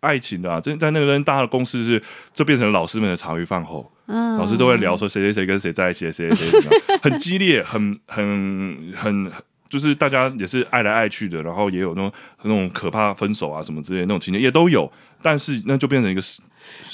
[0.00, 2.00] 爱情的啊，这在那个跟大家的公司是，
[2.32, 4.36] 这变成老师们的茶余饭后，嗯。
[4.36, 6.70] 老师都会聊说谁谁谁跟谁在一起，谁谁谁
[7.02, 9.32] 很激烈，很很很，
[9.68, 12.12] 就是大家也是爱来爱去的，然后也有那种
[12.42, 14.90] 那种可怕分手啊什么之类的那种情节也都有，
[15.22, 16.22] 但是那就变成一个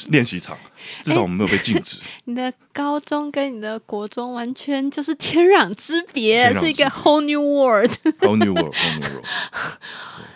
[0.09, 0.57] 练习场，
[1.03, 1.99] 至少我们没有被禁止。
[2.25, 9.25] 你的高中跟你的国中完全就是天壤之别，是一个 whole new world，Whole new world, whole new world。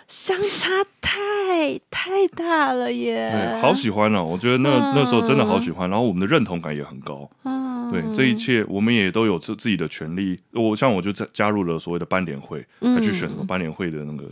[0.07, 0.69] 相差
[0.99, 3.29] 太太大了耶。
[3.31, 4.23] 对，好喜欢哦！
[4.23, 7.29] 我觉得那那时候真的好喜欢，然后我们的认同感也很高。
[7.43, 10.39] 嗯对，这一切我们也都有自自己的权利。
[10.51, 14.29] 我像我就在加入了所谓的班联会，还去选什么班联会的那个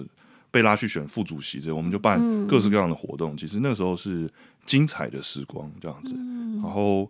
[0.51, 3.36] 被拉去选副主席，这我们就办各式各样的活动。
[3.36, 4.30] 其实那时候是
[4.66, 6.16] 精彩的时光，这样子。
[6.62, 7.10] 然后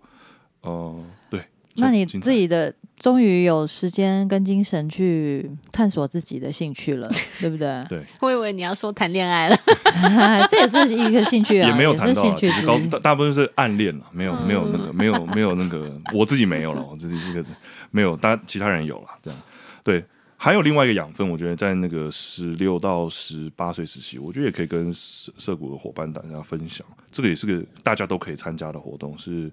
[0.62, 1.42] 呃，对，
[1.78, 7.10] 那你自己的终于有时间跟精神去探索自己的兴趣了，
[7.40, 7.86] 对不对？
[7.90, 9.58] 对我以为你要说谈恋爱了，
[10.50, 12.80] 这也是一个兴趣啊，也没有谈到趣高。
[12.92, 17.48] 大大部分是暗恋了，没有没有那个没有没有那个，我自己没有了，我自己这个
[17.92, 19.40] 没有，但其他人有了，这样
[19.84, 20.04] 对。
[20.40, 26.86] 还有另外一个养分，我觉得在那个十六到十八岁时期，我觉得也可以跟社社谷的伙伴大家分享。
[27.12, 29.52] 这个也是个大家都可以参加的活动，是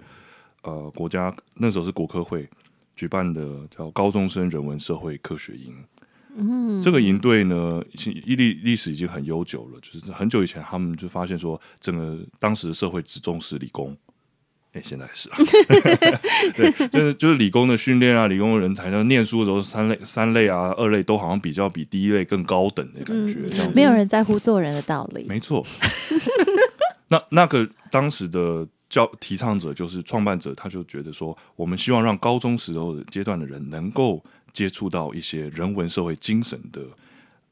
[0.65, 2.49] 呃国家那时候是国科会
[2.97, 5.75] 举办的叫高中生人文社会科学营。
[6.37, 13.97] 嗯，这个营队呢，已经历历史已经很悠久了，就是很久以前他们就发现说，整个当时的社会只重视理工。
[14.73, 15.39] 哎、现在也是啊，
[16.57, 25.25] 对，就是就是理工的训练啊，理工的人才，像念书的时候三类、三类啊、二类都好像比较比第一类更高等的感觉，这样没有人在乎做人的道理。
[25.29, 25.65] 没错。
[27.07, 36.80] 那那个当时的教提倡者就是创办者，他就觉得说，我们希望让高中时候的阶段的人能够接触到一些人文社会精神的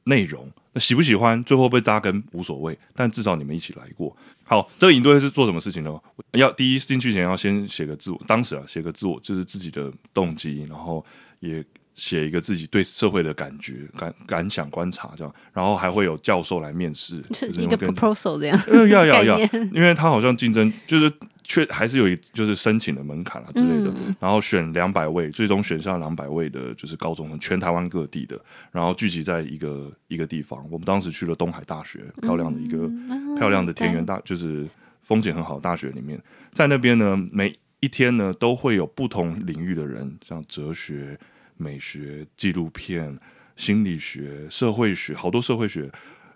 [0.05, 0.49] 内容。
[0.73, 4.17] 那喜不喜欢，最后被扎根无所谓，但至少你们一起来过。
[4.45, 6.01] 好，这个营队是做什么事情呢？
[6.31, 11.05] 要第一进去前要先写个自我，当时啊写个自我，就是自己的动机，然后
[11.41, 11.65] 也
[12.03, 18.61] 写一个自己对社会的感觉、感感想、观察这样，然后还会有教授来面试， 是一个 proposal 这样。
[18.67, 19.39] 呃，要要要，
[19.73, 21.09] 因为他好像竞争就是
[21.45, 28.37] 确还是有一就是申请的门槛啊之类的，然后选两百位，最终选上两百位的就是高中生，全台湾各地的，
[28.73, 30.61] 然后聚集在一个一个地方。
[30.73, 32.91] 我们当时去了东海大学，漂亮的一个、
[33.39, 34.69] 漂亮的田园大，就是
[35.03, 41.17] 风景很好的大学里面，在那边呢，每一天呢都会有不同领域的人，像哲学、
[41.57, 43.19] 美学、纪录片、
[43.57, 45.91] 心理学、社会学，好多社会学。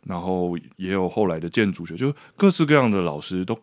[0.05, 3.59] 然后也有后来的建筑学，就各式各样的老师都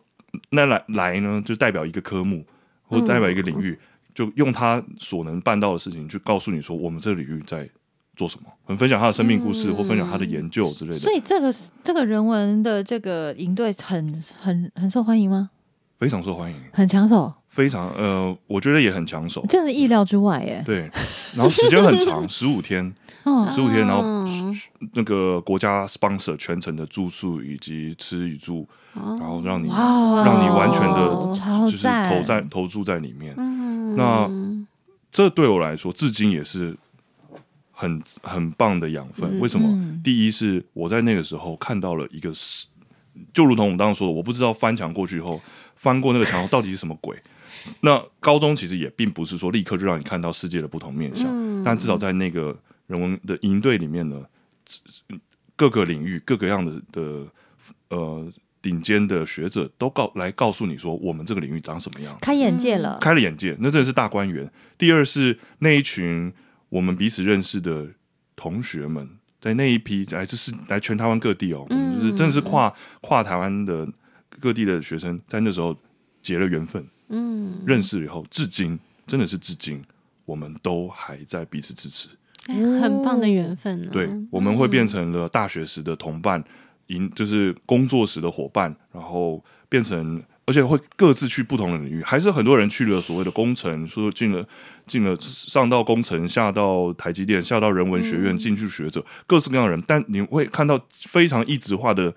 [0.50, 2.44] 那来来呢，就代表一个科目
[2.82, 3.78] 或代表一个领域，
[4.12, 7.66] 就用他所能办到的事情去告诉你说，我们这个领域在
[8.14, 11.50] 做什么，很分享他的生命故事、或分享他的研究之类的所，以这个
[11.82, 15.48] 这个人文的这个营队很很很受欢迎吗？
[15.98, 19.46] 非常受欢迎，很抢手，非常呃，我觉得也很抢手。
[19.48, 20.60] 真的意料之外耶。
[20.66, 20.90] 对，
[21.34, 22.92] 然后时间很长， 十五天，
[23.22, 24.60] 哦，十五天，然后嗯
[24.94, 33.32] 那个国家 sponsor 全程的住宿以及吃与住，然后让你哦，让你完全的就是投在投注在里面。
[33.38, 34.28] 嗯那
[35.12, 36.76] 这对我来说，至今也是
[37.70, 39.38] 很很棒的养分。
[39.38, 39.68] 为什么？
[39.68, 42.66] 嗯第一是我在那个时候看到了一个是，
[43.32, 45.40] 就如同我们刚刚说的，我不知道翻墙过去以后，
[45.76, 47.16] 翻过那个墙后到底是什么鬼。
[47.80, 52.56] 那高中其实也并不是说立刻就让你看到世界的不同面向，嗯但至少在那个
[52.86, 54.22] 人文的营队里面呢，
[55.56, 57.26] 各个领域各个样的的
[57.88, 62.98] 呃顶尖的学者都告来告诉你说，我们这个领域长什么样，开眼界了。
[63.00, 64.50] 开了眼界，那真的是大观园。
[64.78, 66.32] 第二是那一群
[66.70, 67.86] 我们彼此认识的
[68.34, 69.08] 同学们，
[69.40, 73.86] 在那一批来自是来全台湾各地哦，嗯就是真的是跨跨台湾的
[74.40, 75.76] 各地的学生，在那时候
[76.22, 79.80] 结了缘分，嗯，认识了以后，至今真的是至今，
[80.26, 82.08] 我们都还在彼此支持。
[82.46, 83.90] 哎很棒的缘分呢。
[83.92, 86.42] 对，我们会变成了大学时的同伴，
[86.88, 94.46] 营就是工作时的伙伴，然后变成，而且会各自去不同的领域，还是很多人去了所谓的工程，说进了
[94.86, 102.14] 进了上到工程，下到台积电，下到人文学院，进去学者，各式各样的人，但你会看到非常一直化的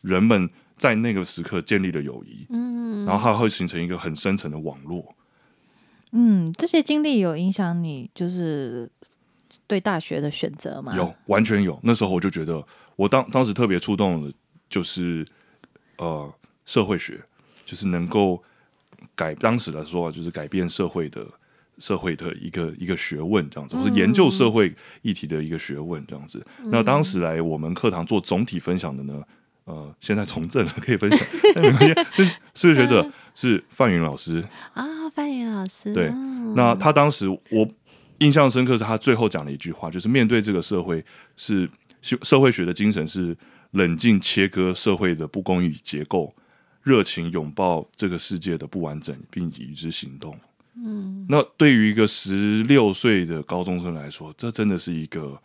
[0.00, 5.14] 人们在那个时刻建立了友谊，嗯，然后它会形成一个很深层的网络。
[6.12, 8.88] 嗯，这些经历有影响你，就是
[9.66, 10.94] 对大学的选择吗？
[10.96, 11.78] 有，完全有。
[11.82, 12.64] 那时候我就觉得，
[12.96, 14.32] 我当当时特别触动的，
[14.70, 15.26] 就是
[15.98, 16.32] 呃
[16.64, 17.20] 社会学，
[17.66, 18.42] 就是能够
[19.14, 21.26] 改当时来说，就是改变社会的
[21.78, 26.44] 社会的一个一个学问，这样子，或是研究社会议题的一个学问，这样子。
[26.64, 29.22] 那当时来我们课堂做总体分享的呢，
[29.68, 31.94] 呃，现在从政了，可以分享，但没关系。
[32.14, 34.42] 是数学学者是范云老师，
[34.72, 37.68] 啊，范云老师，对嗯那他当时我
[38.20, 41.04] 印象深刻是他最后讲了一句话，就是面对这个社会
[41.36, 41.68] 是
[42.00, 43.36] 社社会学的精神是
[43.72, 46.34] 冷静切割社会的不公与结构，
[46.82, 50.34] 热情拥抱这个世界的不完整，并与之行动。
[50.76, 55.38] 嗯，那对于一个十六岁的高中生来说，这真的是一个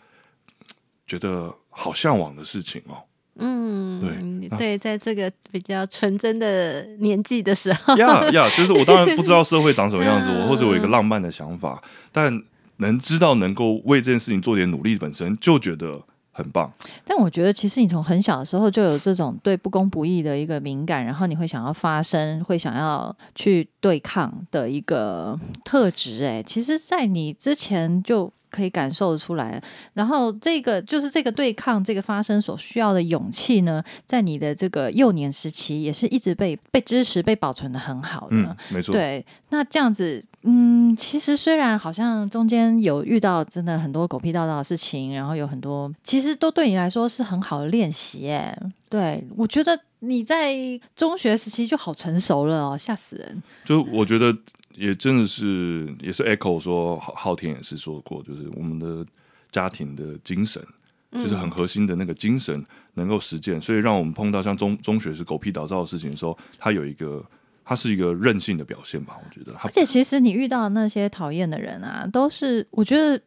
[1.06, 3.04] 觉得好向往的事情哦。
[3.36, 11.82] 嗯，对在这个比较纯真的年纪的时候，呀呀，就是我当然不知道社会长什么样子，嗯 我或者我有一个浪漫的想法，
[12.12, 12.42] 但
[12.78, 15.92] 能知道能够为这件事情做点努力，本身就觉得
[16.32, 16.72] 很棒。
[17.06, 26.26] 但我觉得，其实你从很小的时候就有这种对不公不义的一个敏感，然后你会想要发声，会想要去对抗的一个特质。
[26.26, 29.60] 哎，其实，在你之前就可以感受得出来。
[29.94, 38.36] 然后，这个就是这个对抗、这个发生所需要的勇气呢，在你的这个幼年时期，也是一直被被支持、被保存的很好的。
[38.36, 38.92] 嗯，没错。
[38.92, 48.30] 对，那这样子，嗯，其实虽然好像中间有遇到真的很多狗屁道道的事情，然后有很多，其实都对你来说是很好的练习。
[48.30, 48.56] 哎，
[48.90, 50.56] 对我觉得你在
[50.96, 53.42] 中学时期就好成熟了哦，吓死人。
[53.66, 54.36] 就我觉得
[54.76, 59.06] 也真的是，也是 echo 说昊昊天也是说过，就是我们的
[59.52, 60.64] 家庭的精神，
[61.12, 62.66] 就是很核心的那个精神
[62.96, 67.24] 能够实践，所以让我们碰到像中中学是狗屁倒灶的事情的时候，它有一个，
[67.64, 69.56] 他是一个任性的表现吧，我觉得。
[69.62, 73.22] 而且其实你遇到的那些讨厌的人啊，都是我觉得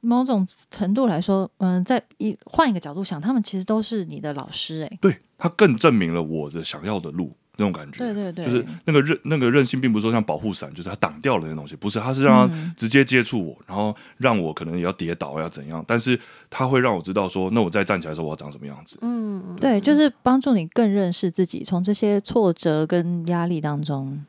[0.00, 4.82] 某种程度来说，嗯，在一换一个角度想，他们其实都是你的老师。
[4.82, 7.98] 哎，对他更证明了我的想要的路那种感觉。
[8.00, 16.18] 对对对，就是那个韧那个韧性，并不是说像保护伞，就是它挡掉了那东西，不是，它是让它直接接触我，然后让我可能也要跌倒，要怎样，但是
[16.50, 18.98] 它会让我知道说，那我再站起来的时候，我要长什么样子。
[19.02, 24.24] 嗯，对，就是帮助你更认识自己，从这些挫折跟压力当中，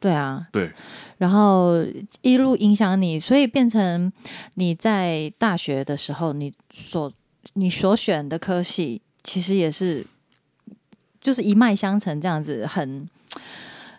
[0.00, 0.70] 对啊，对，
[1.18, 1.84] 然后
[2.22, 4.12] 一路影响你，所以变成
[4.54, 7.10] 你在大学的时候，你所
[7.54, 10.06] 你所选的科系，其实也是
[11.20, 13.08] 就是一脉相承，这样子很。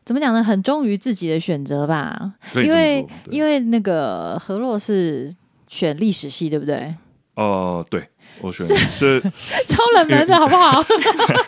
[0.05, 0.43] 怎么讲呢？
[0.43, 5.31] 很忠于自己的选择吧，因为因为那个何洛是
[5.67, 6.95] 选历史系，对不对？
[7.35, 8.03] 呃，对
[8.41, 9.21] 我选是，
[9.67, 10.83] 超冷门的好不好？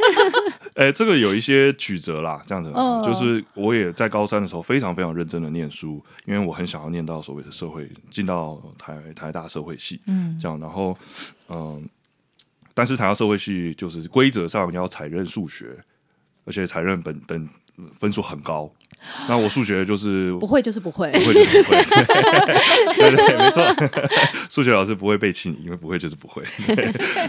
[0.78, 10.96] 哎、这个有一些曲折啦，这样子，嗯就是我也在高三的时候非常非常认真的念书，因为我很想要念到所谓的社会，进到台台大社会系，嗯这样，然后
[11.50, 11.84] 嗯、
[12.74, 15.78] 但是谈到社会系就是规则上你要采认数学，
[16.46, 17.50] 而且采认本等
[17.98, 18.72] 分数很高，
[19.28, 21.12] 那我数学就是不会就是不会。
[21.12, 21.20] 不。
[21.20, 21.84] 会就是不会，
[22.96, 23.64] 对对，没错，
[24.50, 26.44] 数学老师不会背弃你，因为不会就是不会，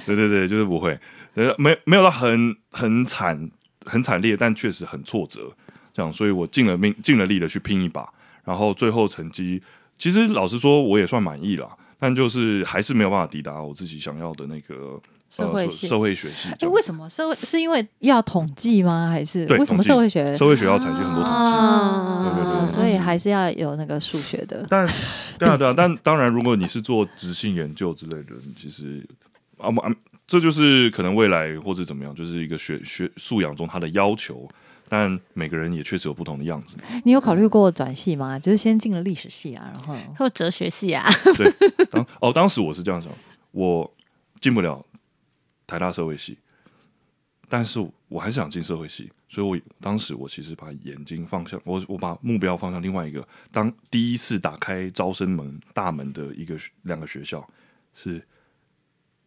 [0.05, 0.99] 对对对，就是不会，
[1.35, 3.51] 呃，没没有到很很惨
[3.87, 5.51] 很惨烈，但确实很挫折，
[5.95, 8.07] 这样，所以我尽了命尽了力的去拼一把，
[8.45, 9.63] 然后最后成绩，
[9.97, 11.69] 其实老实说我也算满意啦，
[12.03, 15.01] 但就是还是没有办法抵达我自己想要的那个呃
[15.31, 19.09] 社会系社会学系这哎，样，为什么社会是因为要统计吗？
[19.09, 20.35] 还是对为什么社会学？
[20.35, 21.29] 社会学要采集很多统计。
[21.29, 24.67] 啊对对对对所以还是要有那个数学的。
[24.69, 24.85] 但
[25.39, 29.01] 对啊对啊，但当然，如果你是做执行研究之类的，其实
[29.59, 29.95] 啊啊，
[30.27, 34.49] 这就是可能未来或者怎么样，就是一个学学素养中他的要求，
[34.93, 36.77] 但每个人也确实有不同的样子。
[37.03, 38.39] 你有考虑过转系吗？
[38.39, 41.51] 就是先进了历史系啊，然后或哲学系啊，对，
[41.91, 43.11] 当哦，当时我是这样想，
[43.53, 43.91] 我
[44.39, 44.85] 进不了
[45.67, 46.37] 台大社会系，
[47.49, 57.43] 但是我还是想进社会系，所以我当时我其实把眼睛放向我，我把目标放向另外一个，当第一次打开招生门大门的一个两个学校
[57.95, 58.23] 是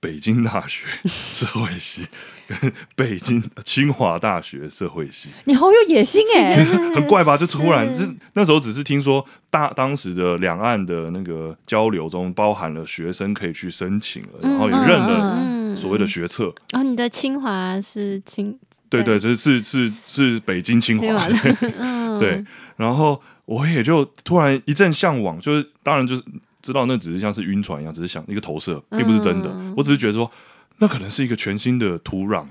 [0.05, 2.05] 北京大学 社会系
[2.47, 7.35] 跟北京清华大学社会系，你好有野心哎、 很怪吧？
[7.35, 8.05] 就突然，是。
[8.05, 16.53] 就那时候只是听说大当时的两岸的那个交流中包含了学生可以去申请了，然后也认了嗯，所谓的学测。
[16.73, 18.55] 哦，你的清华是清
[18.87, 21.35] 对对，这是是是北京清华，的，
[21.79, 22.45] 嗯，对。
[22.77, 26.23] 然后我也就突然一阵向往，就是当然就是
[26.65, 29.51] 知道那只是像是晕船一样，只是想一个投射，并不是真的。
[29.53, 30.31] 嗯我只是觉得说，
[30.79, 32.47] 那可能是一个全新的土壤，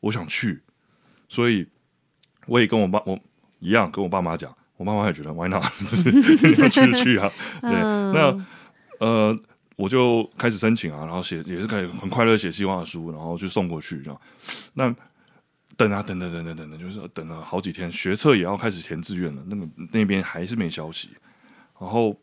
[0.00, 0.60] 我想去，
[1.30, 1.66] 所以
[2.46, 3.18] 我也跟我爸我
[3.60, 6.20] 一样跟我爸妈讲，我妈妈也觉得 why not， 就是你
[6.60, 7.32] 要去就去啊。
[7.62, 8.46] 对，嗯那
[9.00, 9.38] 呃，
[9.76, 14.20] 我就开始申请啊，然后写也是开始很快乐写希望的书，然后去送过去这样。
[14.74, 14.94] 那
[15.76, 21.08] 等啊等等等等等等，就是等了好几天，学测也要开始填志愿了，那么那边还是没消息。
[21.80, 22.16] 然后，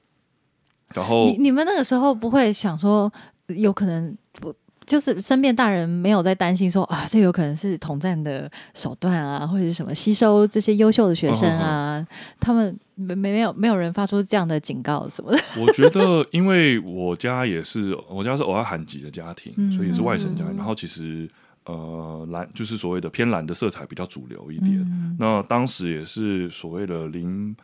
[0.93, 3.11] 然后你你们那个时候不会想说，
[3.47, 4.53] 有可能不
[4.85, 12.05] 就是身边大人没有在担心说啊，这有可能是统战的手段啊，或者是什么吸收这些优秀的学生啊，
[12.39, 15.39] 他们没没没有没有人发出这样的警告什么的。
[15.61, 20.57] 我觉得，因为我家也是，我家是偶尔罕籍的家庭，嗯所以也是外省家庭。
[20.57, 21.29] 然后其实
[21.65, 24.77] 呃蓝就是所谓的偏蓝的色彩比较主流一点。
[24.81, 27.55] 嗯那当时也是所谓的零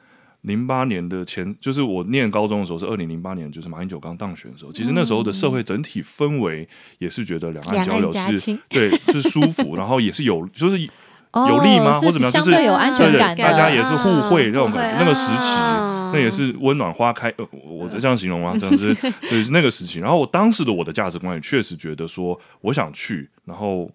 [0.48, 4.72] 零八年的前，就是我念高中的时候是二零零八年，就是马英九刚当选的时候。
[4.72, 6.68] 其实那时候的社会整体氛围
[6.98, 10.90] 也是觉得两岸交流是对是舒服， 然后也是有就是
[11.34, 14.98] 哦有利吗是或怎么样就是相对有安全感的，大家也是互惠那种感觉。
[14.98, 17.28] 嗯那个时期，嗯那也是温暖花开。
[17.38, 18.56] 呃，我我这样形容吗？
[18.60, 18.96] 这样子，
[19.30, 20.00] 对，是那个时期。
[20.00, 23.92] 然后我当时的我的价值观也确实觉得说，我想去，然后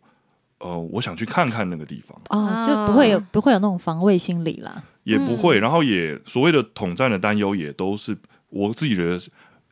[0.58, 4.82] 呃，我想去看看那个地方，哦，就不会有不会有那种防卫心理啦。
[5.04, 8.16] 也不会，然后也所谓的统战的担忧也都是
[8.50, 9.20] 我自己觉得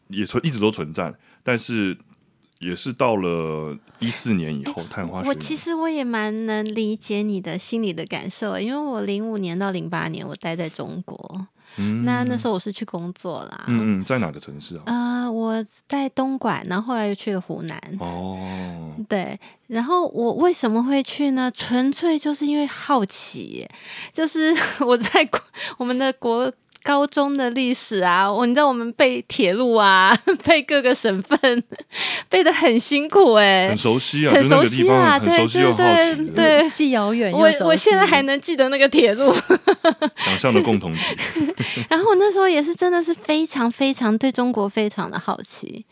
[0.08, 1.96] 也存一直都存在，但是
[2.58, 11.46] 也是到了一四年以后，太阳花我其实我也蛮能理解你的心理的感受，因为我零五年到零八年我待在中国，
[11.76, 14.82] 嗯那那时候我是去工作啦，嗯嗯，在哪个城市啊？
[14.86, 18.38] 呃，我在东莞，然后后来又去了湖南，哦，
[19.08, 21.50] 对，然后我为什么会去呢？
[21.54, 23.66] 纯粹就是因为好奇，
[24.12, 24.54] 就是
[24.84, 25.28] 我在
[25.78, 26.52] 我们的国
[26.82, 31.62] 高中的历史啊，我你知道我们背铁路啊， 背各个省份，
[32.28, 36.70] 背的很辛苦哎很，熟悉啊，很熟悉啊，对很熟悉又对好奇，对对。
[36.70, 39.34] 既遥远又我我现在还能记得那个铁路，
[40.24, 41.00] 想象的共同体。
[41.88, 45.84] 然后我那时候也是真的是非常非常对中国非常的好奇，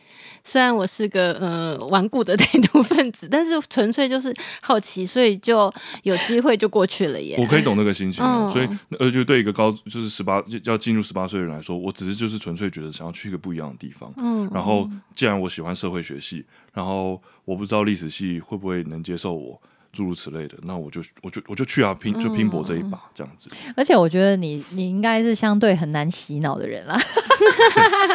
[0.45, 5.73] 虽然我是个呃顽固的台独分子，但是纯粹就是好奇，所以就
[6.03, 7.37] 有机会就过去了耶。
[7.39, 8.69] 我可以懂那个心情所以
[8.99, 14.13] 呃，就对一个高就是十八要进入十八岁的人来说，我只是就是纯粹觉得想要去一个不一样的地方。
[14.17, 19.61] 嗯，然后，既然我喜欢社会学系，然后我不知道历史系会不会能接受我，
[19.93, 23.51] 诸如此类的，那我就我就我就去啊，拼就拼搏这一把，这样子。
[23.77, 26.99] 而且我觉得你你应该是相对很难洗脑的人啦。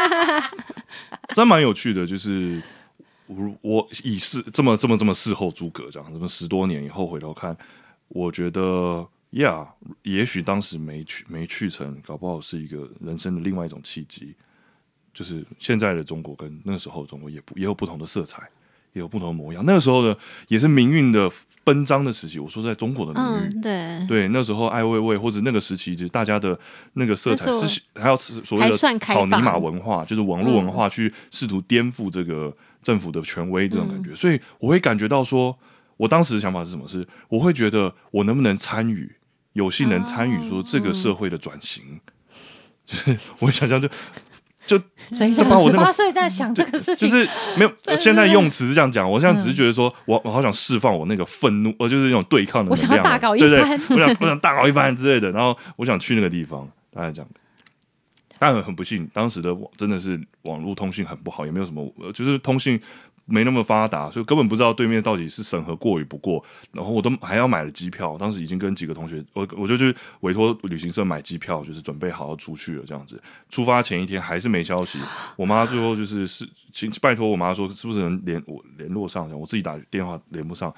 [1.36, 2.62] 真蛮有趣的，就是
[3.28, 7.58] 我我以事这么这么这么事后诸葛这样，这么十多年以后回头看，
[8.08, 9.68] 我觉得呀
[10.04, 14.36] 也许当时没去没去成，搞不好是一个人生的另外一种契机。
[15.14, 18.50] 就是现在的中国跟那时候的中国也不也有不同的色彩，也
[19.02, 19.64] 有不同的模样。
[19.66, 20.16] 那个时候呢
[20.48, 21.32] 也是命运的
[21.64, 22.40] 奔张的时期。
[22.40, 26.58] 我说在中国的命运，嗯，对，对，那时候艾未未或者那个时期，就是大家的
[26.94, 35.58] 那个色彩是还有所谓的草泥马文化，就是网络文化去试图颠覆这个政府的权威这种感觉，所以我会感觉到说，
[35.98, 36.88] 我当时的想法是什么？
[36.88, 39.16] 是我会觉得我能不能参与，
[39.54, 41.82] 有幸能参与说这个社会的转型，
[42.86, 43.88] 就是我想象就
[44.66, 44.80] 就
[45.18, 57.30] 等一下，十就把我那个八岁在想这个事情，就是没有，现在用词是这样讲，我现在只是嗯觉得说，我我好想释放我那个愤怒，呃，就是那种对抗的我能量我，想要大搞一对对番我想我想大搞一番之类的，然后我想去那个地方，大概这样。
[58.46, 62.78] 但很不幸，当时的网真的是网络通信很不好，也没有什么，呃就是通信
[63.24, 66.44] 没那么发达，所以根本不知道对面到底是审核过与不过。
[66.74, 73.18] 然后我都还要买了机票，当时已经跟几个同学，我我就去委托旅行社买机票，就是准备好要出去了这样子。
[73.50, 75.00] 出发前一天还是没消息，
[75.38, 80.74] 我妈最后就是是请拜托我妈说是不是能联我联络上，我自己打电话连不上，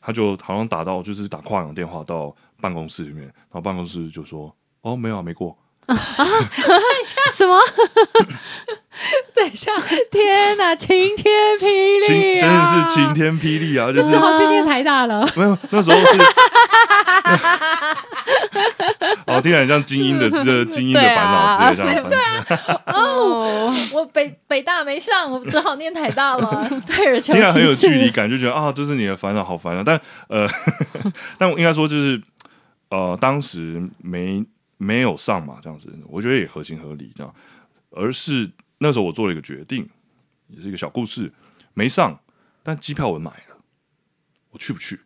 [0.00, 4.50] 她就好像打到就是打跨洋电话到办公室里面，然后办公室就说
[4.80, 5.54] ：“哦，没有啊，没过。
[7.32, 7.58] 什么？
[9.34, 9.72] 等一下，
[10.10, 11.24] 天哪，晴天
[11.58, 12.86] 霹晴雳真的啊！
[12.86, 13.90] 是晴天霹雳啊！
[13.90, 15.26] 就只好去念台大了。
[15.36, 16.04] 没有那时候是，
[19.26, 22.92] 哦，听起来很像精英的这精英的烦恼之类这样的烦恼。
[22.92, 27.74] 哦，我北北大没上，我只好念台大了，退而求听起来很有。
[27.74, 29.82] 距离感，就觉得啊，这是你的烦恼，好烦恼。
[29.82, 30.46] 但呃，
[31.38, 32.20] 但我应该说就是
[32.90, 34.44] 呃，当时没
[34.82, 37.34] 没有上嘛，这样子，我觉得也合情合理这样。
[37.90, 39.86] 而是那时候我做了一个决定，
[40.48, 41.30] 也是一个小故事，
[41.74, 42.18] 没上，
[42.62, 43.56] 但机票我买了，
[44.50, 44.98] 我去不去？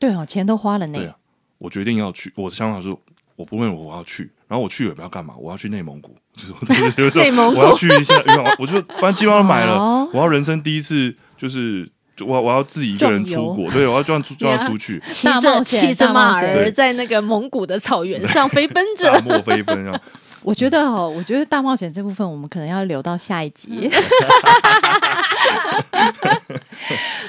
[0.00, 0.98] 对哦，钱都花了呢。
[0.98, 1.18] 对啊，
[1.58, 2.32] 我决定要去。
[2.34, 2.88] 我的想法是，
[3.36, 5.36] 我不问我要去，然后我去了不要干嘛？
[5.36, 8.14] 我要去内蒙古，就是我就是就是内蒙古我要去一下，
[8.58, 11.92] 我就反正机票都买了， 哦我要人生第一次就是。
[12.18, 16.52] 就我我要自己一个人出国，对，我要这样出这样出去，骑大冒骑着大冒险。
[16.52, 19.12] 马儿在那个蒙古的草原 上飞奔着。
[19.12, 19.78] 大，漠飞奔。
[20.42, 23.88] 我觉得哦，我觉得大冒险这部分我们可能要留到下一集。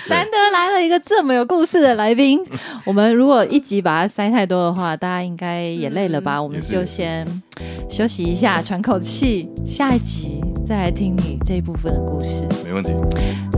[0.07, 2.39] 难得来了一个这么有故事的来宾，
[2.85, 6.41] 我们如果一集把它塞太多的话，大家应该也累了吧？
[6.41, 7.25] 我们就先
[7.89, 12.47] 休息一下，喘口气，下一集再来听你这一部分的故事。
[12.63, 12.93] 没问题，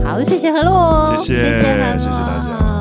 [0.04, 2.71] 好，谢谢何洛，谢谢，谢谢谢谢大家。